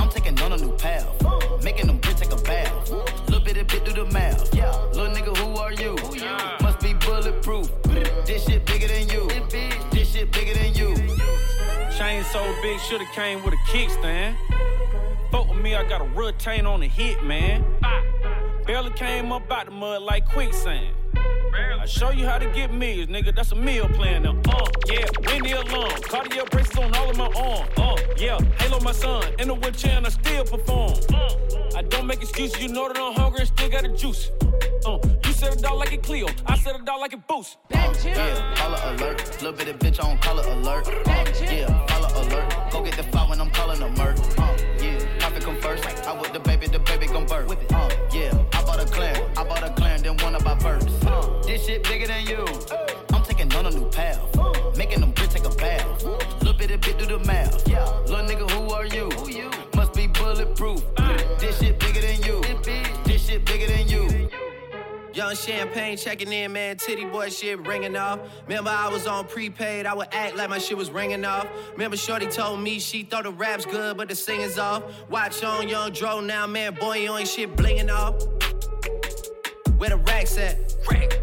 [0.00, 1.06] I'm taking on a new path.
[1.62, 3.17] Making them bitch take a bath.
[3.58, 4.54] Bit bit through the mouth.
[4.54, 4.70] Yeah.
[4.92, 5.96] Little nigga, who are you?
[6.62, 7.68] Must be bulletproof.
[8.24, 9.28] This shit bigger than you.
[9.90, 10.94] This shit bigger than you.
[11.98, 14.36] Chain so big, shoulda came with a kickstand.
[15.32, 17.64] Fuck with me, I got a retain on the hit, man.
[17.82, 18.00] Ah.
[18.64, 20.94] Barely came up out the mud like quicksand.
[21.80, 23.34] I show you how to get meals, nigga.
[23.34, 24.22] That's a meal plan.
[24.22, 25.90] Now, uh, yeah, windy alarm.
[26.02, 27.68] Cardio braces on all of my arm.
[27.76, 29.32] Uh, yeah, Halo my son.
[29.38, 30.92] In the wheelchair and I still perform.
[31.12, 31.34] Uh,
[31.76, 32.60] I don't make excuses.
[32.62, 34.30] You know that I'm hungry and still got the juice.
[34.86, 36.28] Uh, you said a dog like a Clio.
[36.46, 37.58] I said a dog like a boost.
[37.72, 39.42] Uh, yeah, color alert.
[39.42, 40.88] Little bit of bitch on color alert.
[40.88, 42.70] Uh, yeah, color alert.
[42.70, 44.18] Go get the fly when I'm calling a murk.
[44.38, 45.84] Uh, yeah, profit come first.
[45.86, 47.50] I with the baby, the baby gon' birth.
[47.72, 49.30] Uh, yeah, I bought a clan.
[49.36, 51.07] I bought a clan, then one of my birds.
[51.48, 52.44] This shit bigger than you.
[53.14, 54.20] I'm taking on a new path.
[54.76, 56.04] Making them bitch take a bath.
[56.42, 57.66] Little bit of bit do the math.
[57.66, 59.08] Little nigga, who are you?
[59.74, 60.84] Must be bulletproof.
[61.40, 62.42] This shit bigger than you.
[63.04, 64.28] This shit bigger than you.
[65.14, 66.76] Young champagne checking in, man.
[66.76, 68.20] Tity Boi shit ringing off.
[68.46, 69.86] Remember, I was on prepaid.
[69.86, 71.46] I would act like my shit was ringing off.
[71.72, 74.82] Remember, Shorty told me she thought the rap's good, but the singing's off.
[75.08, 76.74] Watch on Young Dro now, man.
[76.74, 78.22] Boy, you ain't shit blinging off.
[79.78, 80.74] Where the racks at?
[80.90, 81.20] Rack.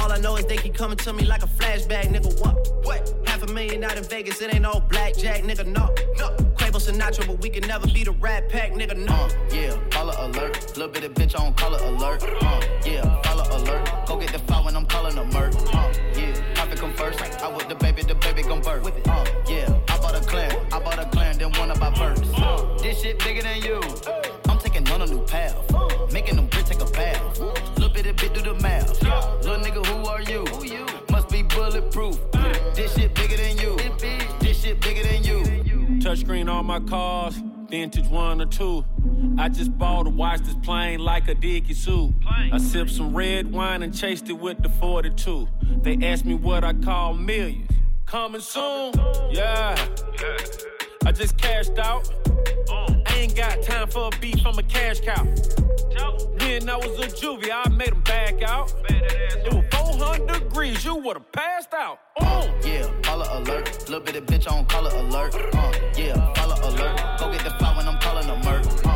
[0.00, 2.40] All I know is they keep coming to me like a flashback, nigga.
[2.40, 2.84] What?
[2.84, 3.14] What?
[3.26, 5.66] Half a million out in Vegas, it ain't no blackjack, nigga.
[5.66, 6.30] No, no.
[6.56, 8.96] Quavo Sinatra, but we can never be the Rat Pack, nigga.
[8.96, 9.12] No.
[9.12, 10.76] Uh, yeah, color alert.
[10.78, 12.22] Little bit of bitch on color alert.
[12.22, 14.06] Uh, yeah, color alert.
[14.06, 15.54] Go get the file when I'm calling a murk.
[15.74, 17.20] Uh, yeah, profit come first.
[17.20, 18.86] I with the baby, the baby gon' birth.
[19.06, 22.22] Uh, yeah, I bought a clan, I bought a clan, then one of my birds.
[22.34, 24.39] Uh, this shit bigger than you.
[28.10, 29.02] Little bit of bit do the math.
[29.44, 30.84] Little nigga, who are you?
[31.12, 32.18] Must be bulletproof.
[32.74, 33.76] This shit bigger than you.
[34.40, 35.44] This shit bigger than you.
[36.00, 38.84] Touchscreen on my cars, vintage one or two.
[39.38, 42.12] I just bought a watch this plane like a dicky suit.
[42.26, 45.46] I sipped some red wine and chased it with the 42.
[45.82, 47.70] They asked me what I call millions.
[48.06, 48.92] Coming soon,
[49.30, 49.76] yeah.
[51.06, 52.12] I just cashed out.
[52.70, 55.24] I ain't got time for a beat from a cash cow.
[56.38, 58.72] When I was a juvie, I made them back out.
[58.88, 62.00] It was 400 degrees, you would've passed out.
[62.20, 63.88] Uh, yeah, color alert.
[63.88, 65.34] Little bit of bitch on color alert.
[65.54, 67.18] Uh, yeah, color alert.
[67.18, 68.89] Go get the file when I'm calling a murk.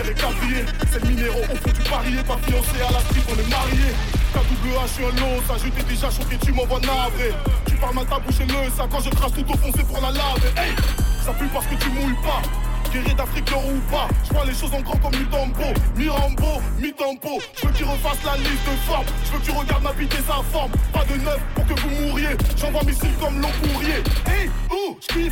[0.00, 0.64] Est.
[0.92, 3.94] C'est le minéraux au fond du parier, pas fiancé à la strip, on est mariés.
[4.32, 7.32] Ta double H, je suis un lot, ça je t'ai déjà choqué, tu m'envoies navré.
[7.66, 9.86] Tu parles mal ta bouche et le ça quand je crache tout au fond, c'est
[9.86, 10.52] pour la laver.
[10.56, 10.74] Hey,
[11.24, 12.42] ça pue parce que tu mouilles pas.
[12.92, 17.66] Guéri d'Afrique l'or ou pas, je les choses en grand comme Mutombo, Mirambo, mi-tempo, je
[17.66, 20.22] veux qu'il refasse la liste de formes, je veux que tu regardes ma bite et
[20.22, 24.04] sa forme, pas de neuf pour que vous mouriez, j'envoie missile comme long courrier.
[24.26, 24.50] Hey,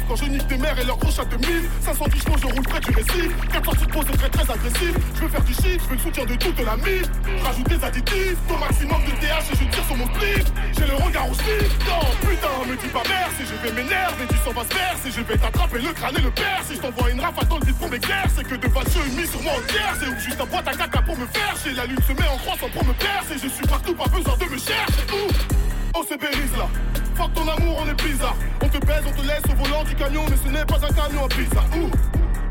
[0.08, 2.62] quand je nique tes mères et leurs gros chats de mille, 510 chevaux je roule
[2.64, 5.54] près du récif, 4 sorties de pause c'est très très agressif, je veux faire du
[5.54, 7.08] shit, je veux le soutien de toute la mine,
[7.42, 10.94] rajoute des additifs, au maximum de TH et je tire sur mon slip, j'ai le
[10.94, 14.64] regard au slip, non putain me dis pas merci, je vais m'énerver, du sang va
[14.64, 17.48] se verser, je vais t'attraper le crâne et le père, si je t'envoie une rafale
[17.48, 20.08] dans le vide pour m'éclair, c'est que de valseux une mise sur moi entière, c'est
[20.08, 22.38] ou juste ta boîte à caca pour me faire chier, la lune se met en
[22.38, 25.32] croissant pour me percer, je suis partout, pas besoin de me chercher, ouh,
[25.94, 26.68] oh c'est Béris là,
[27.14, 29.94] fuck ton amour, on est bizarre, on te baise, on te laisse au volant du
[29.94, 31.90] camion, mais ce n'est pas un camion en pizza, ouh.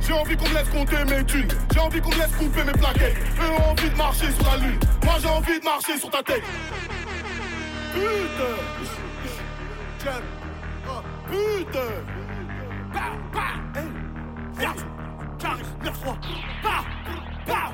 [0.06, 2.74] J'ai envie qu'on me laisse compter mes thunes J'ai envie qu'on me laisse couper mes
[2.74, 6.10] plaquettes Eux ont envie de marcher sur la lune Moi j'ai envie de marcher sur
[6.10, 6.44] ta tête
[7.94, 8.52] Putain
[10.90, 11.80] Oh putain
[12.94, 13.00] Bah
[13.34, 13.88] bah Hey
[14.60, 14.76] Viens
[15.42, 16.18] J'arrive 9 fois
[16.62, 16.84] Bah
[17.48, 17.72] Bah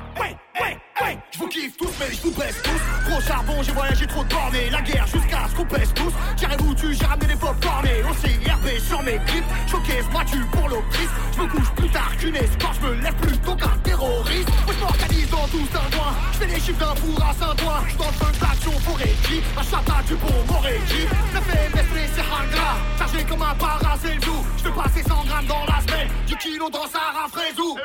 [1.02, 3.10] Ouais Je vous kiffe tous mais je vous baisse tous.
[3.10, 6.12] Gros charbon j'ai voyagé trop de La guerre jusqu'à ce qu'on pèse tous.
[6.36, 9.44] Tirez-vous tu j'ai ramené des pop cornés Aussi RB sur mes clips.
[9.70, 12.76] Choqué ce tu pour l'optrice Je me couche plus tard qu'une escorte.
[12.82, 14.48] Je me lève plus tôt qu'un terroriste.
[14.66, 16.12] Moi je m'organise dans tout un coin.
[16.32, 17.80] Je fais les chiffres d'un four à Saint-Ouen.
[17.88, 20.28] Je dans le d'action pour Reggie Un chata du bon
[20.60, 25.64] Le fait m'esprit c'est hanga Chargé comme un paracétou Je fais passer 100 grammes dans
[25.66, 26.08] la semaine.
[26.26, 27.78] 10 kilos dans Sarah Fraisou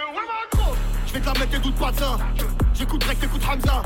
[1.07, 2.18] Je vais te la mettre tes doutes pas de ça
[2.78, 3.82] J'écoute Drake, t'écoutes Hamza.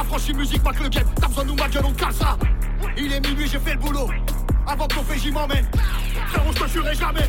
[0.00, 1.06] Affranchi musique, pas que le game.
[1.20, 2.38] T'as besoin de nous ma gueule, on casse ça.
[2.96, 4.08] Il est minuit, j'ai fait le boulot.
[4.66, 5.68] Avant que ton PJ m'emmène.
[6.28, 7.26] Frérot, je te jamais.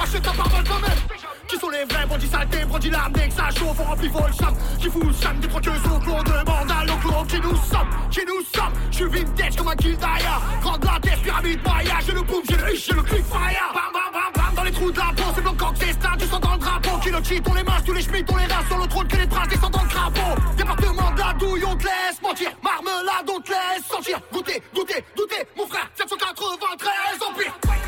[0.00, 3.50] Achète ta parole quand même Qui sont les vrais bandits saletés, bandits l'armée que ça
[3.50, 7.24] chauffe, on remplit vos chambres Qui le sang des troqueuses au clos, demande à l'enclos.
[7.28, 8.72] Qui nous sommes, qui nous sommes.
[8.90, 12.56] Je suis vintage comme un Kildaya Grande la tête, pyramide Maya J'ai le boom, j'ai
[12.56, 13.72] le hic, j'ai le click fire.
[13.74, 15.54] Bam bam bam bam dans les trous de la peau C'est blanc
[16.00, 16.98] star, du sang dans le drapeau.
[17.02, 19.08] Qui le cheat, on les masses, tous les schmitts, on les races Sur le trône
[19.08, 20.40] que les traces descendent dans le crapaud.
[20.56, 22.50] Département de la douille, on te laisse mentir.
[22.62, 24.20] Marmelade, on te laisse sentir.
[24.32, 26.90] Goûter, goûter, goûter Mon frère, 793
[27.28, 27.81] Empire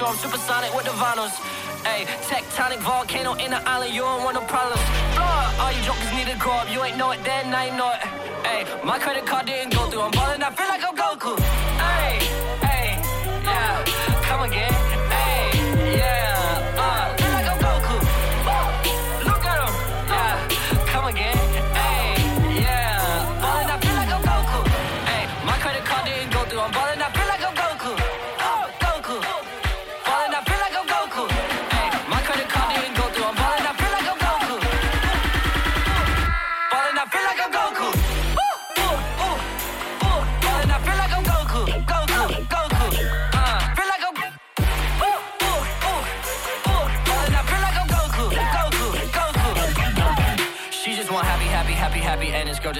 [0.00, 1.34] borracho, I'm supersonic with the vinyls.
[1.84, 4.80] Hey, tectonic volcano in the island, you don't want no problems.
[5.14, 5.24] Blow
[5.60, 6.70] all you jokers need to grow up.
[6.70, 8.00] You ain't know it then, you know it.
[8.44, 10.02] Hey, my credit card didn't go through.
[10.02, 10.89] I'm ballin', I feel like I'm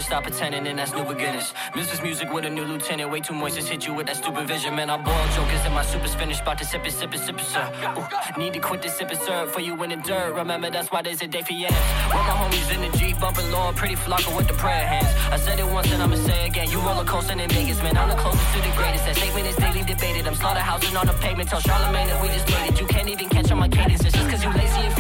[0.01, 1.53] just stop pretending and that's new beginnings.
[1.75, 2.03] Mrs.
[2.03, 3.11] Music with a new lieutenant.
[3.11, 4.75] Way too moist to hit you with that stupid vision.
[4.75, 6.41] Man, I boil jokers and my super's finished.
[6.41, 7.67] About to sip it, sip it, sip it, sir.
[7.99, 9.47] Ooh, need to quit this sip it, sir.
[9.49, 10.33] For you in the dirt.
[10.35, 11.77] Remember, that's why there's a day for yams.
[12.15, 15.13] With my homies in the Jeep, bumping Lord, pretty flocker with the prayer hands.
[15.35, 16.71] I said it once and I'ma say again.
[16.71, 17.99] You roller coaster in Vegas, man.
[17.99, 19.05] I'm the closest to the greatest.
[19.05, 20.27] That statement is daily debated.
[20.27, 21.51] I'm slaughterhousing on the pavement.
[21.51, 22.81] Tell Charlemagne that we just made it.
[22.81, 24.03] You can't even catch on my cadence.
[24.03, 24.95] It's just cause you lazy and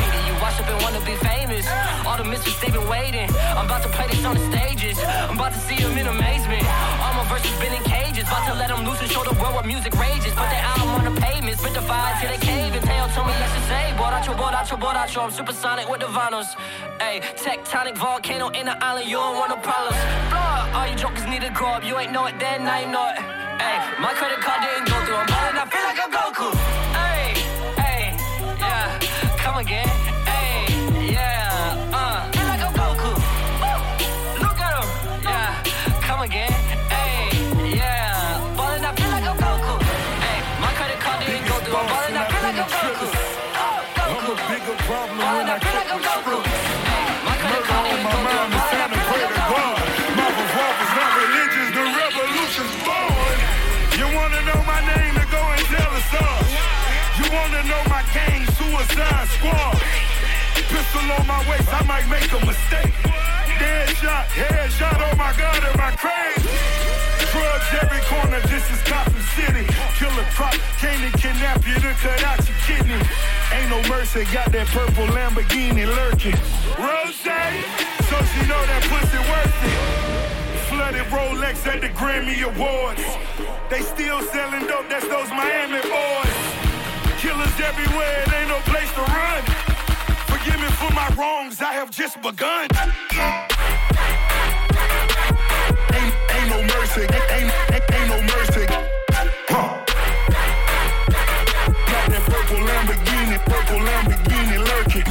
[0.60, 1.64] up and wanna be famous.
[2.06, 3.28] All the misfits, they've been waiting.
[3.56, 4.96] I'm about to play this on the stages.
[5.00, 6.64] I'm about to see them in amazement.
[7.00, 8.28] All my verses been in cages.
[8.28, 10.32] About to let them loose and show the world what music rages.
[10.36, 11.58] Put their album on the pavement.
[11.58, 12.74] Spit the fire till they cave.
[12.76, 12.84] And
[13.14, 15.18] told me I should say, Borracho, Borracho, Borracho.
[15.24, 16.50] I'm supersonic with the vinyls.
[17.00, 19.08] Ayy, tectonic volcano in the island.
[19.08, 20.00] You don't want no problems.
[20.76, 21.84] All you jokers need to grow up.
[21.84, 23.18] You ain't know it then, now you know it.
[23.66, 25.16] Ayy, my credit card didn't go through.
[25.22, 26.69] I'm balling, I feel like I'm Goku.
[59.00, 59.80] Suicide Squad.
[60.68, 62.92] Pistol on my waist, I might make a mistake.
[63.58, 66.48] Dead shot, head shot, oh my god, am I crazy?
[67.32, 69.64] Drugs every corner, this is Gotham City.
[69.96, 73.00] Killer crop, came to kidnap you to cut out your kidney.
[73.56, 76.36] Ain't no mercy, got that purple Lamborghini lurking.
[76.76, 79.80] Rose, so she know that pussy worth it.
[80.68, 83.00] Flooded Rolex at the Grammy Awards.
[83.70, 86.36] They still selling dope, that's those Miami boys.
[87.20, 88.24] Killers everywhere,
[88.62, 89.42] place to run.
[90.26, 92.68] Forgive me for my wrongs, I have just begun.
[95.92, 97.52] Ain't, ain't no mercy, ain't, ain't,
[97.94, 98.66] ain't no mercy.
[101.90, 105.06] Got that purple Lamborghini, purple Lamborghini lurking.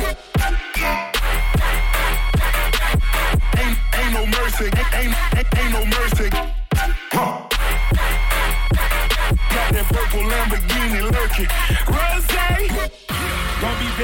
[3.59, 6.29] Ain't, ain't no mercy, ain't, ain't, ain't no mercy.
[7.11, 7.47] Huh.
[9.53, 11.68] Got that purple Lamborghini lurking.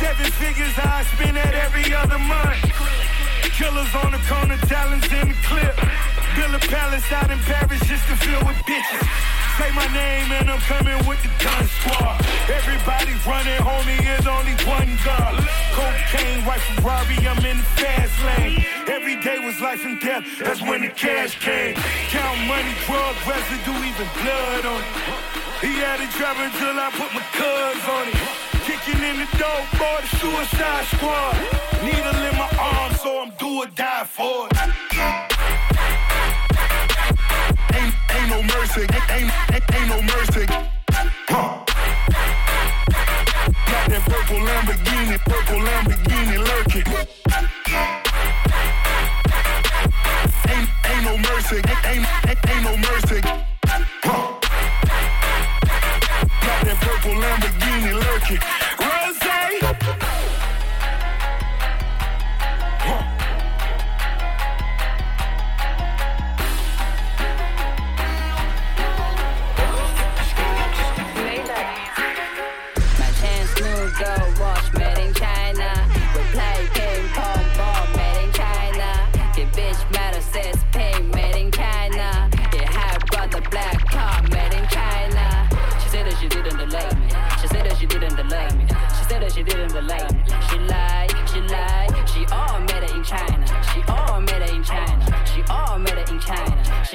[0.00, 2.60] Seven figures I spend at every other month.
[3.56, 5.72] Killers on the corner, talents in the clip.
[6.36, 9.08] Build a palace out in Paris just to fill with bitches.
[9.56, 12.20] Say my name and I'm coming with the gun squad.
[12.44, 15.40] Everybody running, homie, is only one gun.
[15.72, 18.66] Cocaine, white Ferrari, I'm in the fast lane.
[18.92, 21.74] Every day was life and death, that's when the cash came.
[22.12, 24.92] Count money, drug residue, even blood on it.
[25.64, 28.45] He had it driving till I put my cuz on it.
[28.66, 31.36] Kicking in the door, boy, the suicide squad.
[31.84, 34.58] Needle in my arm, so I'm do or die for it.
[37.76, 39.32] Ain't, ain't no mercy, ain't, ain't,
[39.72, 40.46] ain't, no mercy.
[41.30, 41.62] Huh.
[43.70, 46.86] Got that purple Lamborghini, purple Lamborghini lurking.
[50.50, 53.45] Ain't, ain't no mercy, ain't, ain't, ain't no mercy.
[58.28, 58.65] Lamborghini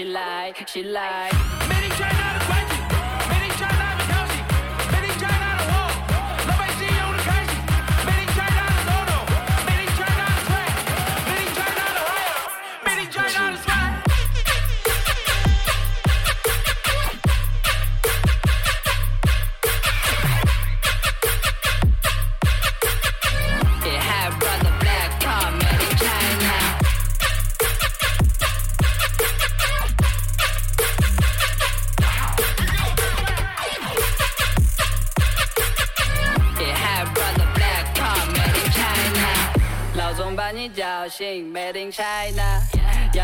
[0.02, 0.82] She lied, she
[1.96, 2.41] China,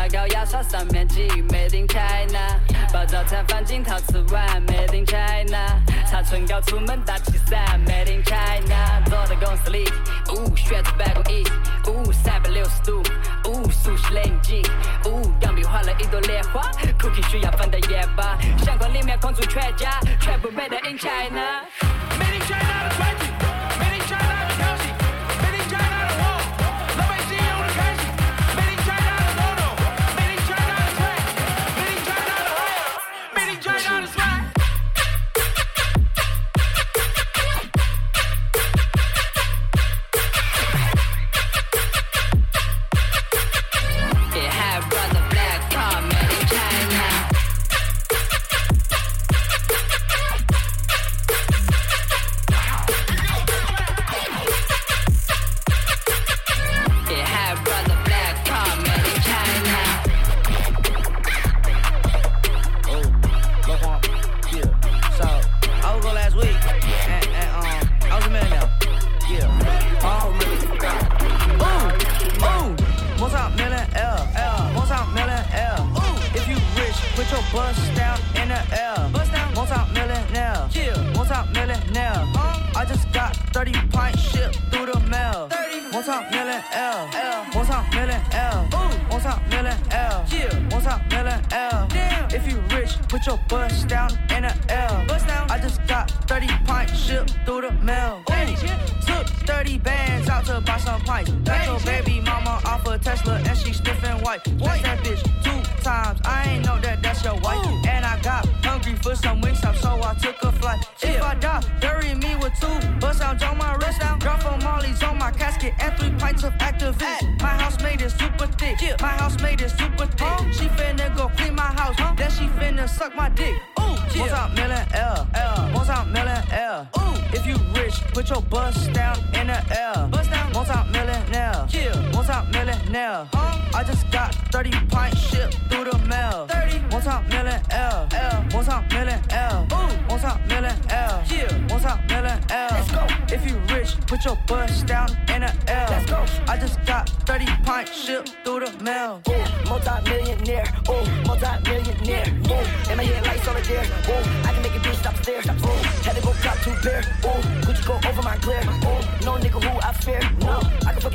[0.08, 2.58] 膏牙刷上面挤，Made in China。
[2.92, 5.80] 把早餐放进陶瓷碗，Made in China。
[6.06, 9.02] 擦唇膏出门打气伞，Made in China。
[9.06, 9.84] 坐在公司里，
[10.32, 11.44] 呜，选择办公椅，
[11.86, 13.02] 呜，三百六十度，
[13.44, 14.62] 呜，熟悉雷击，
[15.04, 16.62] 呜，钢笔画了一朵莲花
[16.98, 21.97] ，Cookie 需要放的盐巴，相框里面空出全家，全部 Made in China。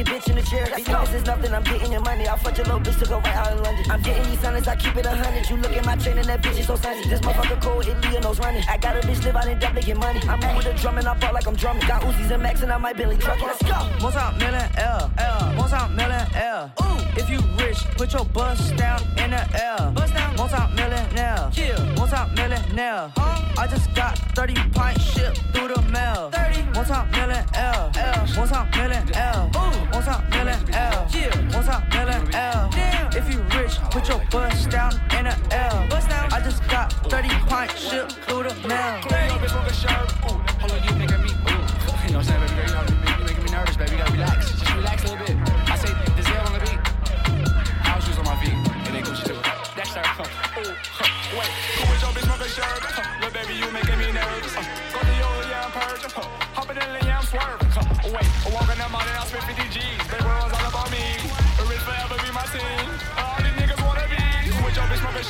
[0.04, 2.02] I can fuck a bitch in the chair, these niggas is nothing, I'm getting your
[2.02, 4.40] money, I'll fuck your little bitch to go right out in London, I'm getting these
[4.40, 6.68] silence, I keep it a hundred, you look at my chain and that bitch is
[6.68, 9.60] so sunny, this motherfucker cold, and those running, I got a bitch live out in
[9.60, 12.02] Dublin, get money, I'm in with a drum and I ball like I'm drumming, got
[12.02, 16.72] Uzis and Max and I might Billy truck, let's go, Multi-million L, L, multi-million L.
[16.82, 19.92] Ooh, if you rich, put your bust down in the air.
[19.92, 21.52] Bust down, multi-millionaire.
[21.54, 23.12] Yeah, multi-millionaire.
[23.56, 26.32] I just got 30 pints shipped through the mail.
[26.32, 29.52] 30, multi-million L, L, multi-million L.
[29.56, 31.08] Ooh, multi-million L.
[31.14, 32.70] Yeah, multi-million L.
[32.72, 35.88] Damn, if you rich, put your bust down in the air.
[35.90, 39.00] Bust down, I just got 30 pints shipped through the mail.
[40.60, 41.62] Hold on, you making me ooh.
[42.04, 42.84] You know what I'm saying, baby girl?
[42.90, 43.92] You, making me nervous, baby.
[43.92, 44.52] You gotta relax.
[44.52, 45.38] Just relax a little bit.
[45.70, 46.82] I say the Zell on the beat.
[47.86, 48.54] House shoes on my feet.
[48.54, 49.40] And they Gucci too.
[49.78, 50.04] That's her.
[50.58, 50.74] Ooh.
[51.38, 52.82] Wait, cool with your bitch, smoke a shirt.
[53.22, 54.56] Little baby, you making me nervous.
[54.56, 56.04] Go to your yeah, I'm purge.
[56.12, 56.28] Huh.
[56.54, 57.63] Hopping in the yeah, I'm swerving.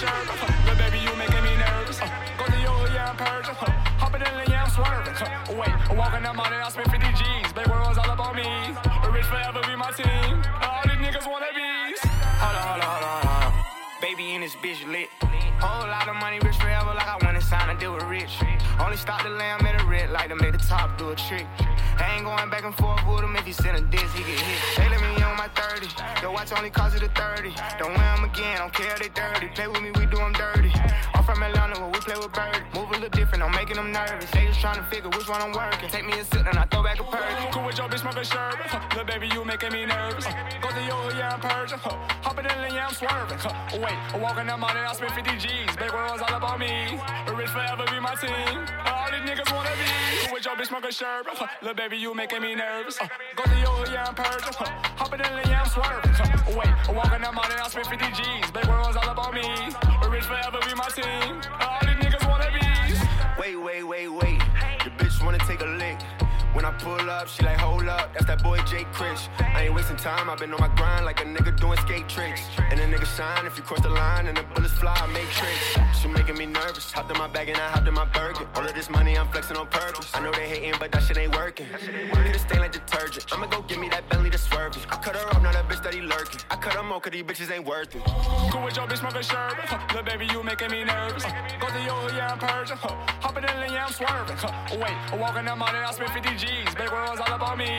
[0.03, 0.27] Shirt.
[0.27, 0.51] Huh.
[0.67, 1.99] Little baby, you making me nervous.
[2.01, 3.47] Uh, go to your yeah, I'm purge.
[3.47, 3.71] Huh.
[4.01, 5.15] Hopping in the yeah, uh, I'm swerving.
[5.59, 7.53] Wait, I walk in that money, I spend 50 G's.
[7.53, 8.47] Baby, world's all about me.
[9.13, 9.62] Rich forever
[14.53, 15.09] this bitch lit.
[15.59, 18.37] Whole lot of money, rich forever, like I went and signed a deal with Rich.
[18.79, 21.45] Only stop the lamb at a red light to make the top do a trick.
[21.97, 24.39] I ain't going back and forth with him if he send a diss, he get
[24.39, 24.59] hit.
[24.77, 25.87] They let me on my 30.
[26.21, 27.53] The watch only cost it a 30.
[27.79, 29.47] Don't wear them again, don't care they dirty.
[29.55, 30.71] Play with me, we do them dirty.
[31.13, 32.61] I'm from Atlanta where we play with Bird.
[32.73, 34.31] Move little different, I'm making them nervous.
[34.31, 35.89] They just trying to figure which one I'm working.
[35.89, 37.51] Take me a sip and I throw back a perk.
[37.51, 38.55] Cool with your bitch, a shirt.
[38.95, 40.25] Little baby, you making me nervous.
[40.61, 41.71] Go to your yeah, I'm purge.
[41.71, 41.97] Huh.
[42.23, 43.39] Hopping in the yeah, I'm swerving.
[43.83, 45.75] Wait, I walk in that money, I spend 50 G's.
[45.75, 46.95] Big world's all about me.
[47.27, 48.63] Rich forever be my team.
[48.87, 49.91] All these niggas wanna be.
[50.23, 51.27] Cool with your bitch, shirt.
[51.27, 51.47] Huh.
[51.61, 52.97] Little baby, you making me nervous.
[53.35, 54.47] Go to your yeah, I'm purge.
[54.55, 54.71] Huh.
[54.95, 56.55] Hopping in the yeah, I'm swerving.
[56.55, 58.51] Wait, I walk in that money, I spend 50 G's.
[58.51, 59.43] Big world's all about me.
[60.07, 61.41] Rich forever be my team.
[61.59, 62.02] All these.
[63.63, 64.39] Wait, wait, wait.
[64.83, 66.12] The bitch wanna take a lick.
[66.53, 69.27] When I pull up, she like, hold up, that's that boy Jay Chris.
[69.39, 72.41] I ain't wasting time, I've been on my grind like a nigga doing skate tricks.
[72.69, 75.27] And a nigga shine if you cross the line and the bullets fly, I make
[75.29, 75.99] tricks.
[75.99, 76.91] She making me nervous.
[76.91, 78.47] Hopped in my bag and I hopped in my burger.
[78.55, 80.11] All of this money I'm flexing on purpose.
[80.13, 81.65] I know they hating, but that shit ain't working.
[81.71, 83.25] Get it stain like detergent.
[83.33, 84.85] I'ma go get me that belly to swerve it.
[84.91, 86.39] I cut her off, not a bitch that he lurking.
[86.51, 88.03] I cut her more cause these bitches ain't worth it.
[88.51, 89.55] Go with your bitch, smoking shirt.
[89.89, 91.23] Little baby, you making me nervous.
[91.59, 92.77] Go to your yeah, I'm purging.
[92.77, 94.37] Hopping in the yeah, I'm swerving.
[94.79, 96.75] Wait, walking that money, I spent 50 G's.
[96.75, 97.71] Baby, girls all about me.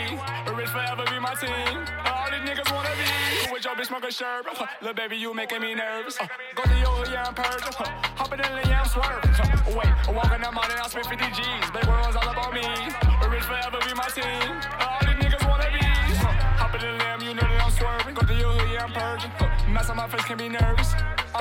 [0.56, 1.84] Rich forever be my team.
[2.08, 3.52] All these niggas wanna be.
[3.52, 4.46] With your bitch, smoking shirt.
[4.80, 6.16] Little baby, you making me nervous.
[6.16, 7.72] Go to your hood, yeah, I'm purging.
[8.16, 9.76] Hopping in the yeah, I'm.
[9.76, 11.70] Wait, walking that money, I spent 50 G's.
[11.72, 12.64] Baby, girls all about me.
[13.28, 14.48] Rich forever be my team.
[14.80, 15.84] All these niggas wanna be.
[16.56, 18.14] Hopping in the lamb, you know that I'm swerving.
[18.14, 19.32] Go to your hood, yeah, I'm purging.
[19.72, 20.94] Mess on my face can be nervous.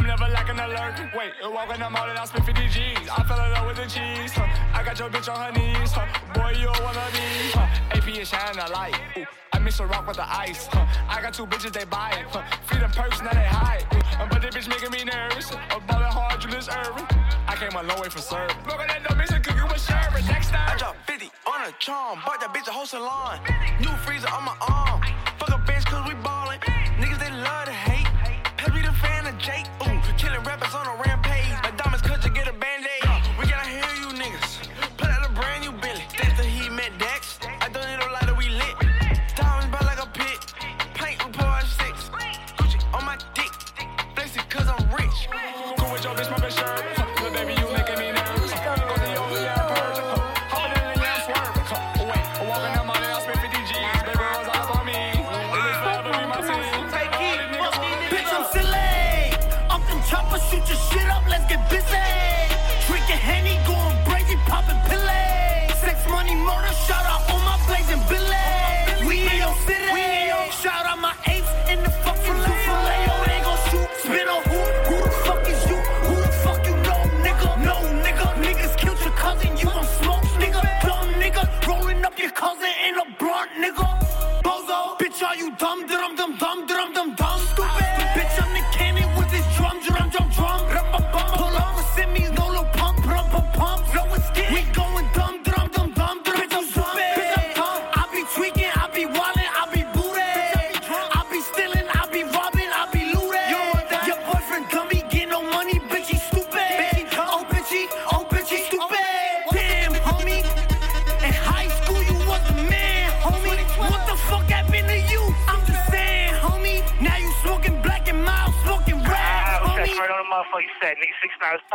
[0.03, 0.99] I'm never lacking alert.
[1.15, 3.07] Wait, walking the mall and I spent 50 G's.
[3.07, 4.33] I fell in love with the cheese.
[4.35, 4.43] Huh.
[4.75, 5.93] I got your bitch on her knees.
[5.93, 6.03] Huh.
[6.35, 7.55] Boy, you a wannabe.
[7.55, 7.95] Huh.
[7.95, 8.99] AP is shining a light.
[9.17, 9.23] Ooh.
[9.53, 10.67] I mix a rock with the ice.
[10.67, 10.85] Huh.
[11.07, 12.25] I got two bitches, they buy it.
[12.27, 12.43] Huh.
[12.67, 13.87] Feed them perks, now they hide.
[14.19, 15.55] Uh, but this bitch making me nervous.
[15.71, 17.07] I'm ballin' hard, Julius Erving.
[17.47, 18.57] I came a long way from serving.
[18.67, 20.27] Look at that dumb bitch and cooking with sherbet.
[20.27, 20.67] Next time.
[20.67, 22.19] I dropped 50 on a charm.
[22.25, 23.39] Bought that bitch a whole salon.
[23.79, 24.99] New freezer on my arm.
[25.39, 26.42] Fuck a bench cause we ballin'.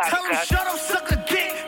[0.04, 1.67] Tell him shut up, suck a dick.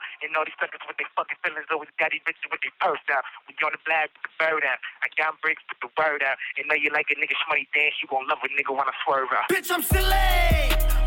[0.00, 0.24] Out.
[0.24, 3.04] And all these suckers with their fucking feelings always got these bitches with their purse
[3.12, 3.24] out.
[3.52, 4.80] You on the black, put the bird out.
[5.04, 6.40] I got bricks, with the word out.
[6.56, 8.94] And know you like a nigga shmoney dance, you gon' love a nigga when I
[9.04, 9.52] swerve out.
[9.52, 10.08] Bitch, I'm silly.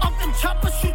[0.06, 0.94] Up them choppers, shoot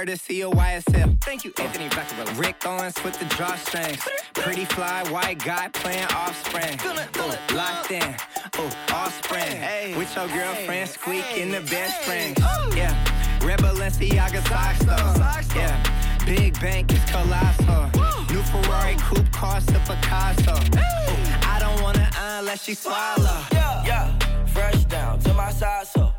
[0.00, 1.22] courtesy of YSL.
[1.22, 2.32] Thank you, Anthony Rockefeller.
[2.40, 4.00] Rick Owens with the drawstrings.
[4.32, 6.78] Pretty fly, white guy playing offspring.
[6.86, 8.14] Ooh, locked in.
[8.58, 9.56] Ooh, offspring.
[9.60, 12.34] Hey, with your girlfriend, squeak in the best friend.
[12.74, 12.96] Yeah,
[13.44, 15.60] Red Balenciaga socks though.
[15.60, 15.76] Yeah,
[16.24, 17.90] big bank is colossal.
[18.30, 20.54] New Ferrari coupe cost a Picasso.
[20.54, 23.44] Ooh, I don't wanna unless she swallow.
[23.52, 24.18] Yeah, yeah.
[24.46, 26.10] Fresh down to my side, so.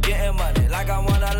[0.00, 1.38] Getting money like I want a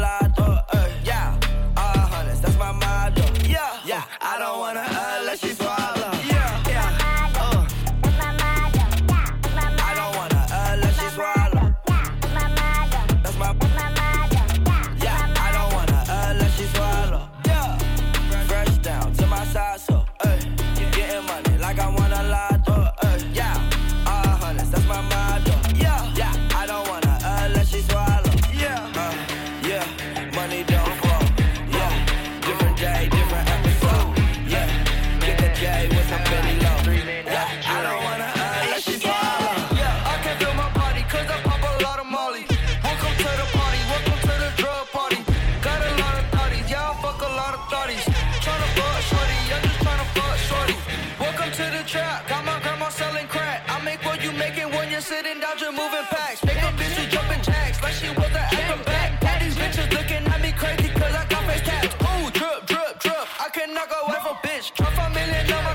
[63.74, 64.72] knock a wife a bitch.
[64.74, 65.73] Drop a million dollars.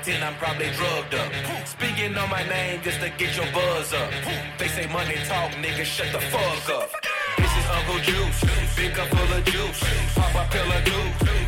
[0.00, 1.32] Of ten, I'm probably drugged up.
[1.66, 4.10] Speaking on my name just to get your buzz up.
[4.58, 6.90] They say money talk, nigga, shut the fuck up.
[7.36, 8.40] This is Uncle Juice,
[8.76, 9.80] big cup full of juice.
[10.14, 11.04] Pop a pill or two,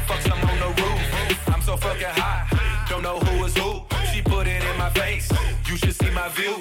[0.06, 1.48] fuck some on the roof.
[1.48, 3.80] I'm so fucking hot, don't know who is who.
[4.12, 5.30] She put it in my face,
[5.66, 6.56] you should see my view.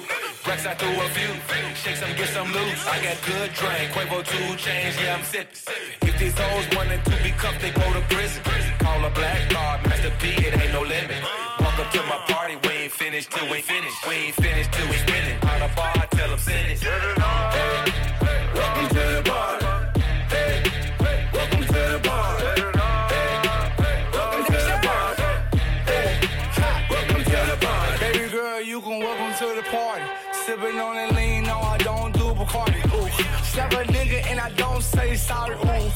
[0.46, 1.32] Rex, I threw a few,
[1.74, 2.86] shake some, get some loose.
[2.86, 5.60] I got good drink, Quavo 2 Chainz, yeah, I'm sipping.
[6.02, 8.42] If these hoes wanted to be cuffed, they go to prison.
[8.78, 11.22] Call a black card, Master P, it ain't no limit.
[11.94, 13.92] Welcome to my party, we ain't finished till we finish.
[14.08, 15.36] We ain't finished till we spinning.
[15.42, 16.82] On the bar, tell them send it.
[18.54, 19.58] Welcome to the bar.
[21.34, 22.38] Welcome to the bar.
[24.14, 25.16] Welcome to the bar.
[26.88, 27.98] Welcome to the bar.
[28.00, 30.04] Baby girl, you can welcome to the party.
[30.32, 32.80] Sipping on that lean, no, I don't do Bacardi.
[32.94, 33.08] Ooh,
[33.44, 35.56] slap a nigga and I don't say sorry.
[35.56, 35.91] Ooh,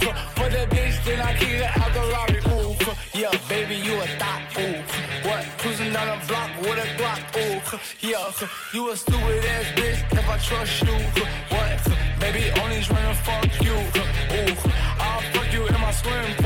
[8.00, 8.32] yeah,
[8.72, 10.96] you a stupid ass bitch if I trust you.
[11.54, 12.20] What?
[12.20, 13.72] Baby, only trying to fuck you.
[13.72, 16.45] Ooh, I'll fuck you in my swimming pool.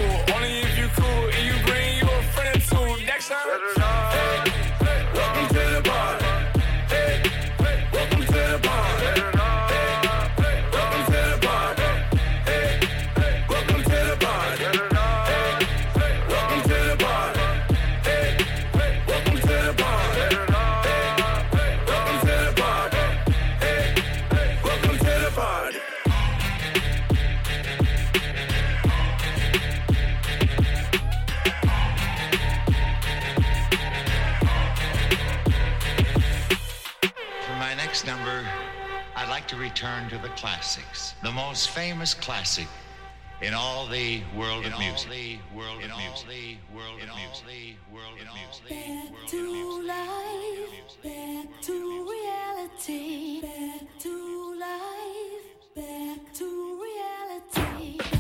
[39.71, 42.67] Return to the classics, the most famous classic
[43.41, 45.09] in all the world of music.
[45.09, 46.29] the world of music.
[46.29, 47.47] the world of music.
[47.47, 48.69] the world of music.
[48.69, 58.20] Back to life, back to reality, back to life, back to reality,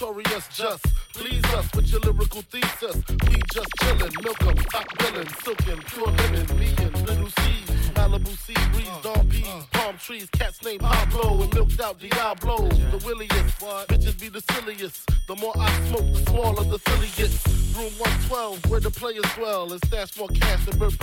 [0.00, 0.48] notorious.
[0.48, 0.84] Just
[1.14, 3.02] please us with your lyrical thesis.
[3.28, 7.42] We just chillin', milk 'em, top villain, silkin', pure linen, me and little C,
[7.94, 12.68] Malibu sea breeze, uh, dog peas, palm trees, cats named Pablo and milked out Diablo.
[12.68, 13.58] The williest,
[13.88, 15.10] bitches be the silliest.
[15.26, 17.46] The more I smoke, the smaller the silly gets.
[17.76, 20.97] Room 112, where the players dwell, and stash more cash than Bert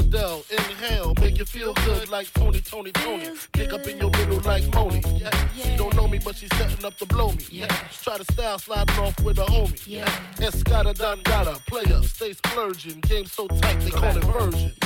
[8.59, 9.81] style sliding off with a homie.
[9.87, 10.09] Yeah.
[10.41, 12.99] And Scotta Don Gata, player, stay splurging.
[13.01, 14.84] Game so tight, they call it version.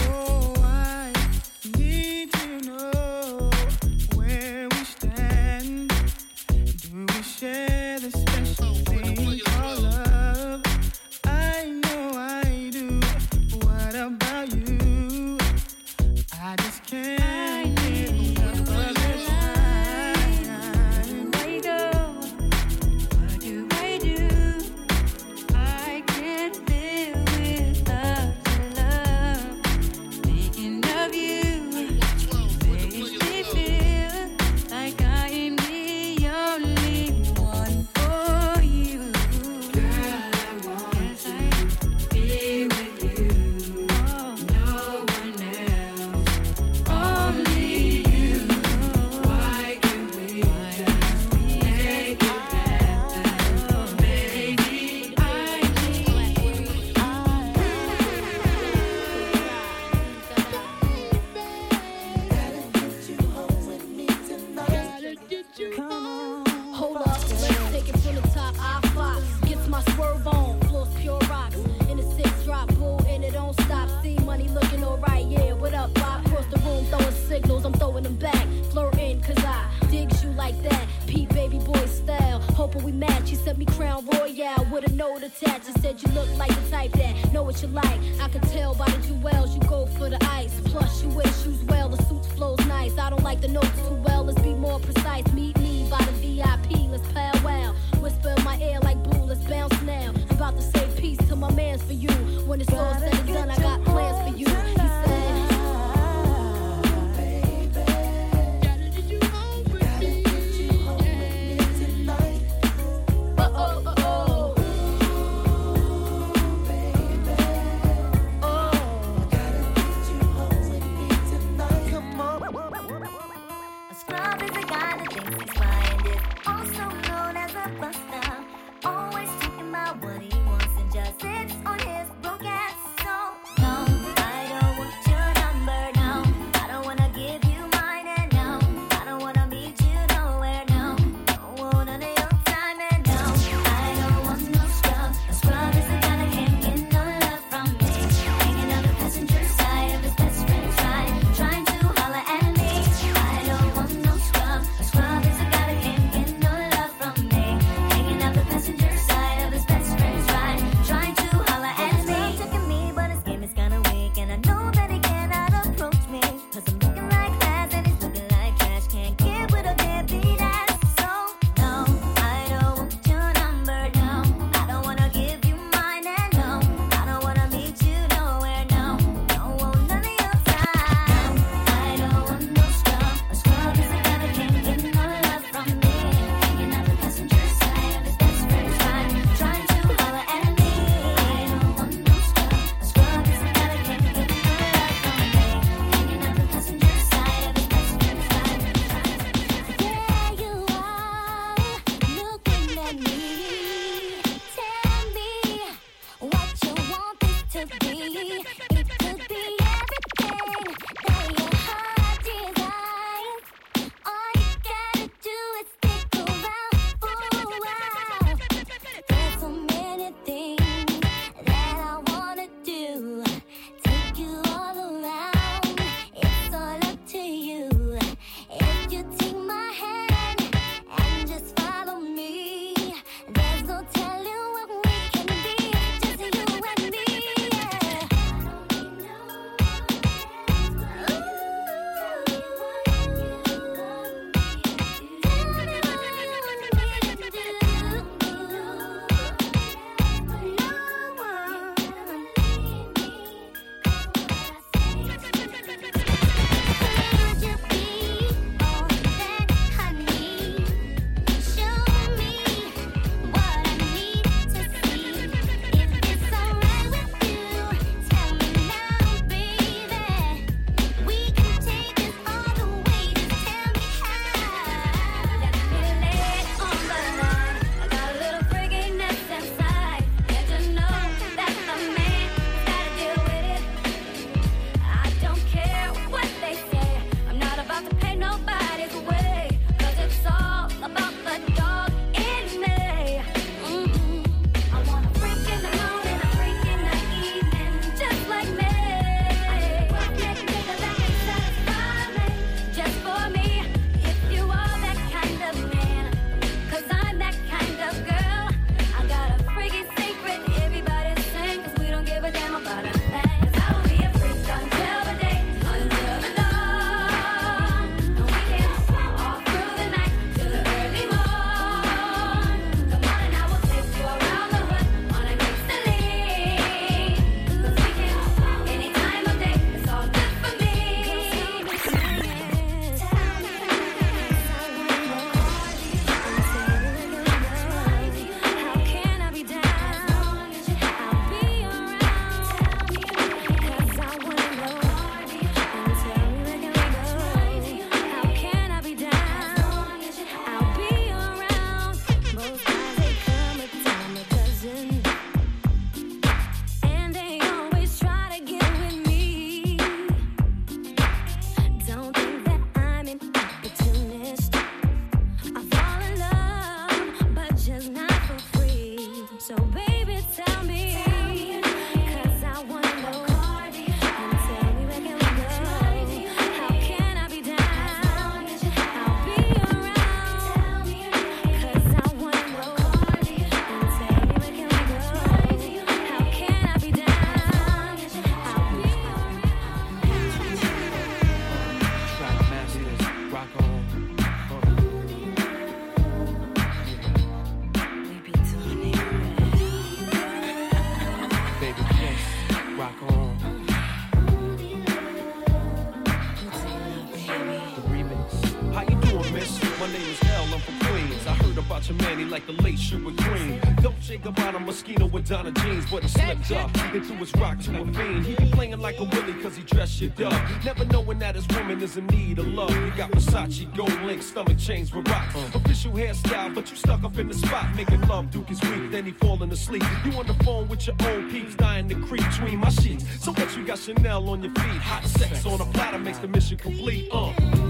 [415.30, 418.26] Donna jeans, but he slipped up into his rock to a fiend.
[418.26, 420.34] He be playing like a willy cause he dressed shit up.
[420.66, 422.72] Never knowing that his woman is in need of love.
[422.72, 425.36] You got Versace, gold link, stomach chains with rocks.
[425.54, 427.76] Official hairstyle, but you stuck up in the spot.
[427.76, 429.84] Making love, Duke is weak, then he falling asleep.
[430.04, 433.06] You on the phone with your old peeps, dying to creep between my sheets.
[433.24, 434.82] So what you got Chanel on your feet?
[434.82, 437.08] Hot sex on a platter makes the mission complete.
[437.12, 437.69] Uh.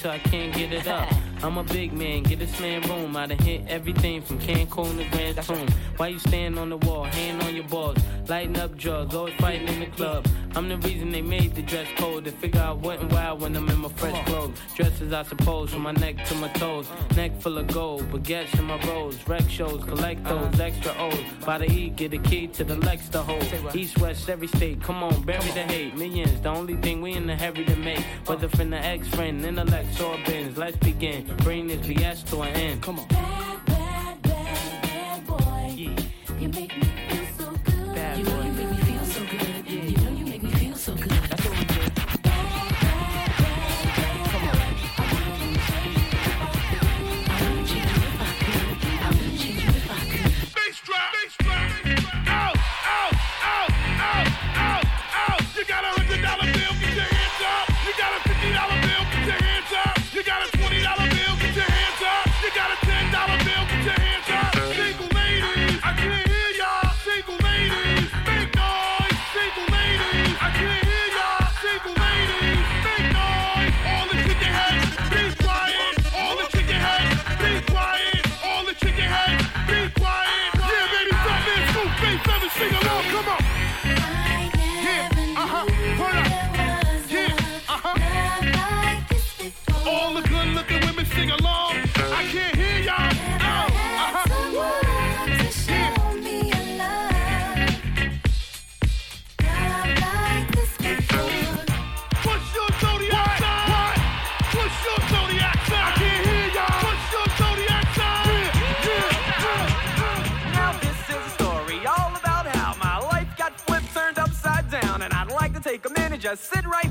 [0.00, 1.12] Till I can't get it up.
[1.42, 3.16] I'm a big man, get this man room.
[3.16, 5.68] I done hit everything from Cancun to Grand Tune.
[5.96, 9.68] Why you stand on the wall, hand on your balls, lighting up drugs, always fighting
[9.68, 10.26] in the club.
[10.56, 13.56] I'm the reason they made the dress code to figure out what and why when
[13.56, 14.58] I'm in my fresh clothes.
[14.74, 16.88] Dresses, I suppose, from my neck to my toes.
[17.16, 19.16] Neck full of gold, baguettes in my rolls.
[19.28, 20.62] Rec shows, collect those uh-huh.
[20.62, 21.44] extra O's.
[21.46, 23.46] By the E, get a key to the Lex to hold.
[23.74, 25.96] East, west, every state, come on, bury the hate.
[25.96, 28.04] Millions, the only thing we in the hurry to make.
[28.26, 30.56] Whether from the ex friend, intellect, or bins.
[30.58, 31.24] Let's begin.
[31.38, 32.82] Bring this BS to an end.
[32.82, 33.39] Come on.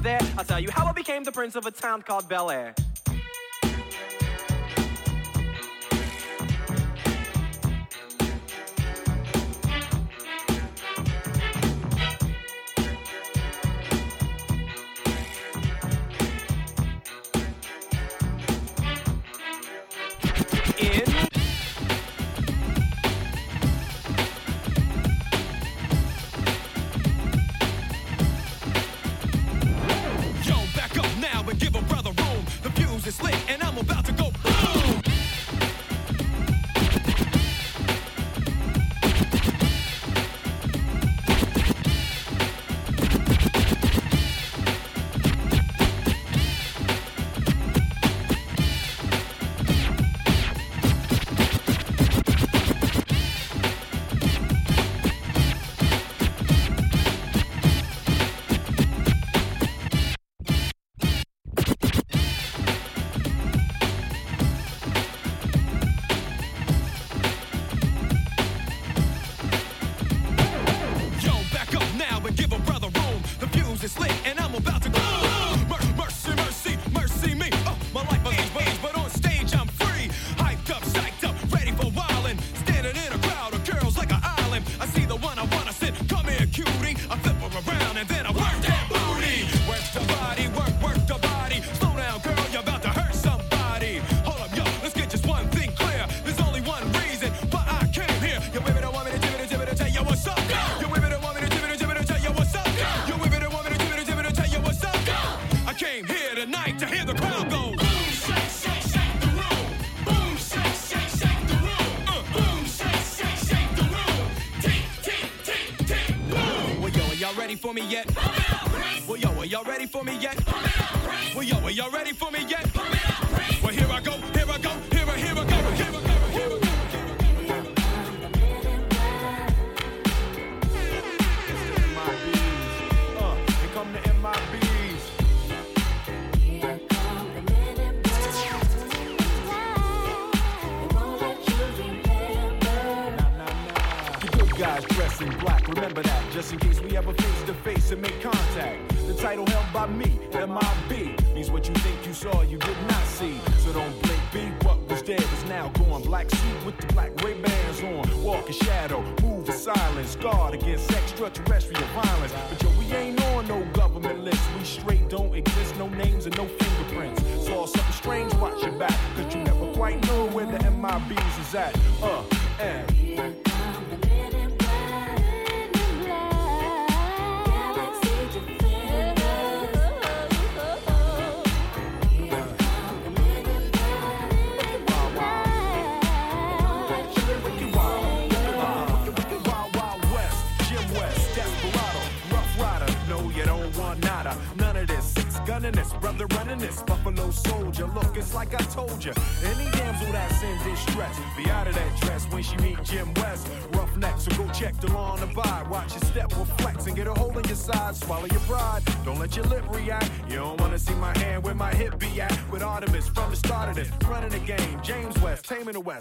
[0.03, 0.19] There.
[0.38, 2.73] I'll tell you how I became the prince of a town called Bel Air.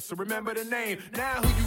[0.00, 0.98] So remember the name.
[1.16, 1.57] Now who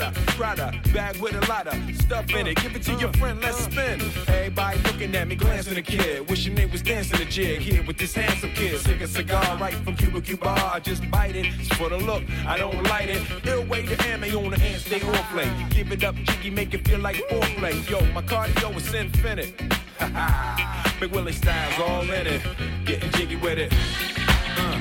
[0.00, 0.08] eye.
[0.08, 2.56] You got a Prada bag with a lot of stuff in it.
[2.56, 4.00] Give it to your friend, let's spin.
[4.28, 6.28] Everybody looking at me, glancing a kid.
[6.28, 8.78] Wishing they was dancing a jig here with this handsome kid.
[8.80, 10.48] Sick a cigar right from Cuba Cuba.
[10.48, 12.22] I just bite it, it's for the look.
[12.46, 13.22] I don't light it.
[13.46, 15.50] Ill way to ammo on the hand, stay on play.
[15.70, 17.88] Give it up, jiggy, make it feel like foreplay.
[17.88, 19.60] Yo, my cardio is infinite.
[19.98, 20.96] Ha ha.
[21.00, 22.42] Big Willie styles all in it.
[22.84, 23.72] Getting jiggy with it.
[23.72, 24.80] Uh,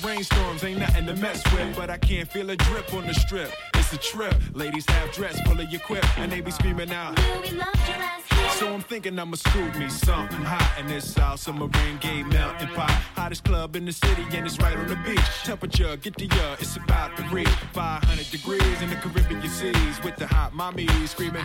[0.00, 3.14] the rainstorms ain't nothing to mess with, but I can't feel a drip on the
[3.14, 3.52] strip.
[3.74, 4.34] It's a trip.
[4.52, 7.18] Ladies have dress full of your quip, and they be screaming out.
[7.18, 8.35] Will we love your ass?
[8.52, 12.90] So I'm thinking I'ma scoop me something hot in this South Submarine Gay melting pot.
[13.14, 15.20] Hottest club in the city, and it's right on the beach.
[15.44, 20.16] Temperature, get to ya, it's about to reach 500 degrees in the Caribbean seas with
[20.16, 21.44] the hot mommy screaming.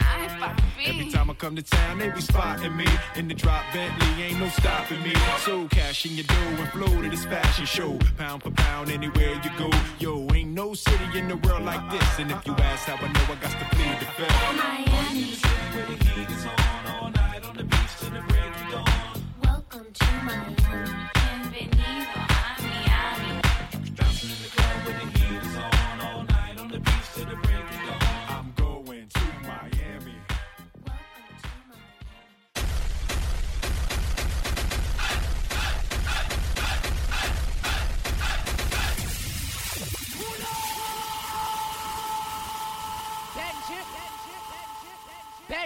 [0.86, 4.40] Every time I come to town, they be spotting me in the drop Bentley, ain't
[4.40, 5.14] no stopping me.
[5.40, 9.34] So cash in your dough and flow to this fashion show, pound for pound anywhere
[9.44, 9.70] you go.
[10.00, 13.12] Yo, ain't no city in the world like this, and if you ask how I
[13.12, 14.32] know, I got to plead the fifth.
[14.56, 15.42] Miami.
[15.74, 16.91] Welcome to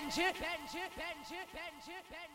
[0.06, 2.35] bench it, bench it, bench it, bench it, bench it.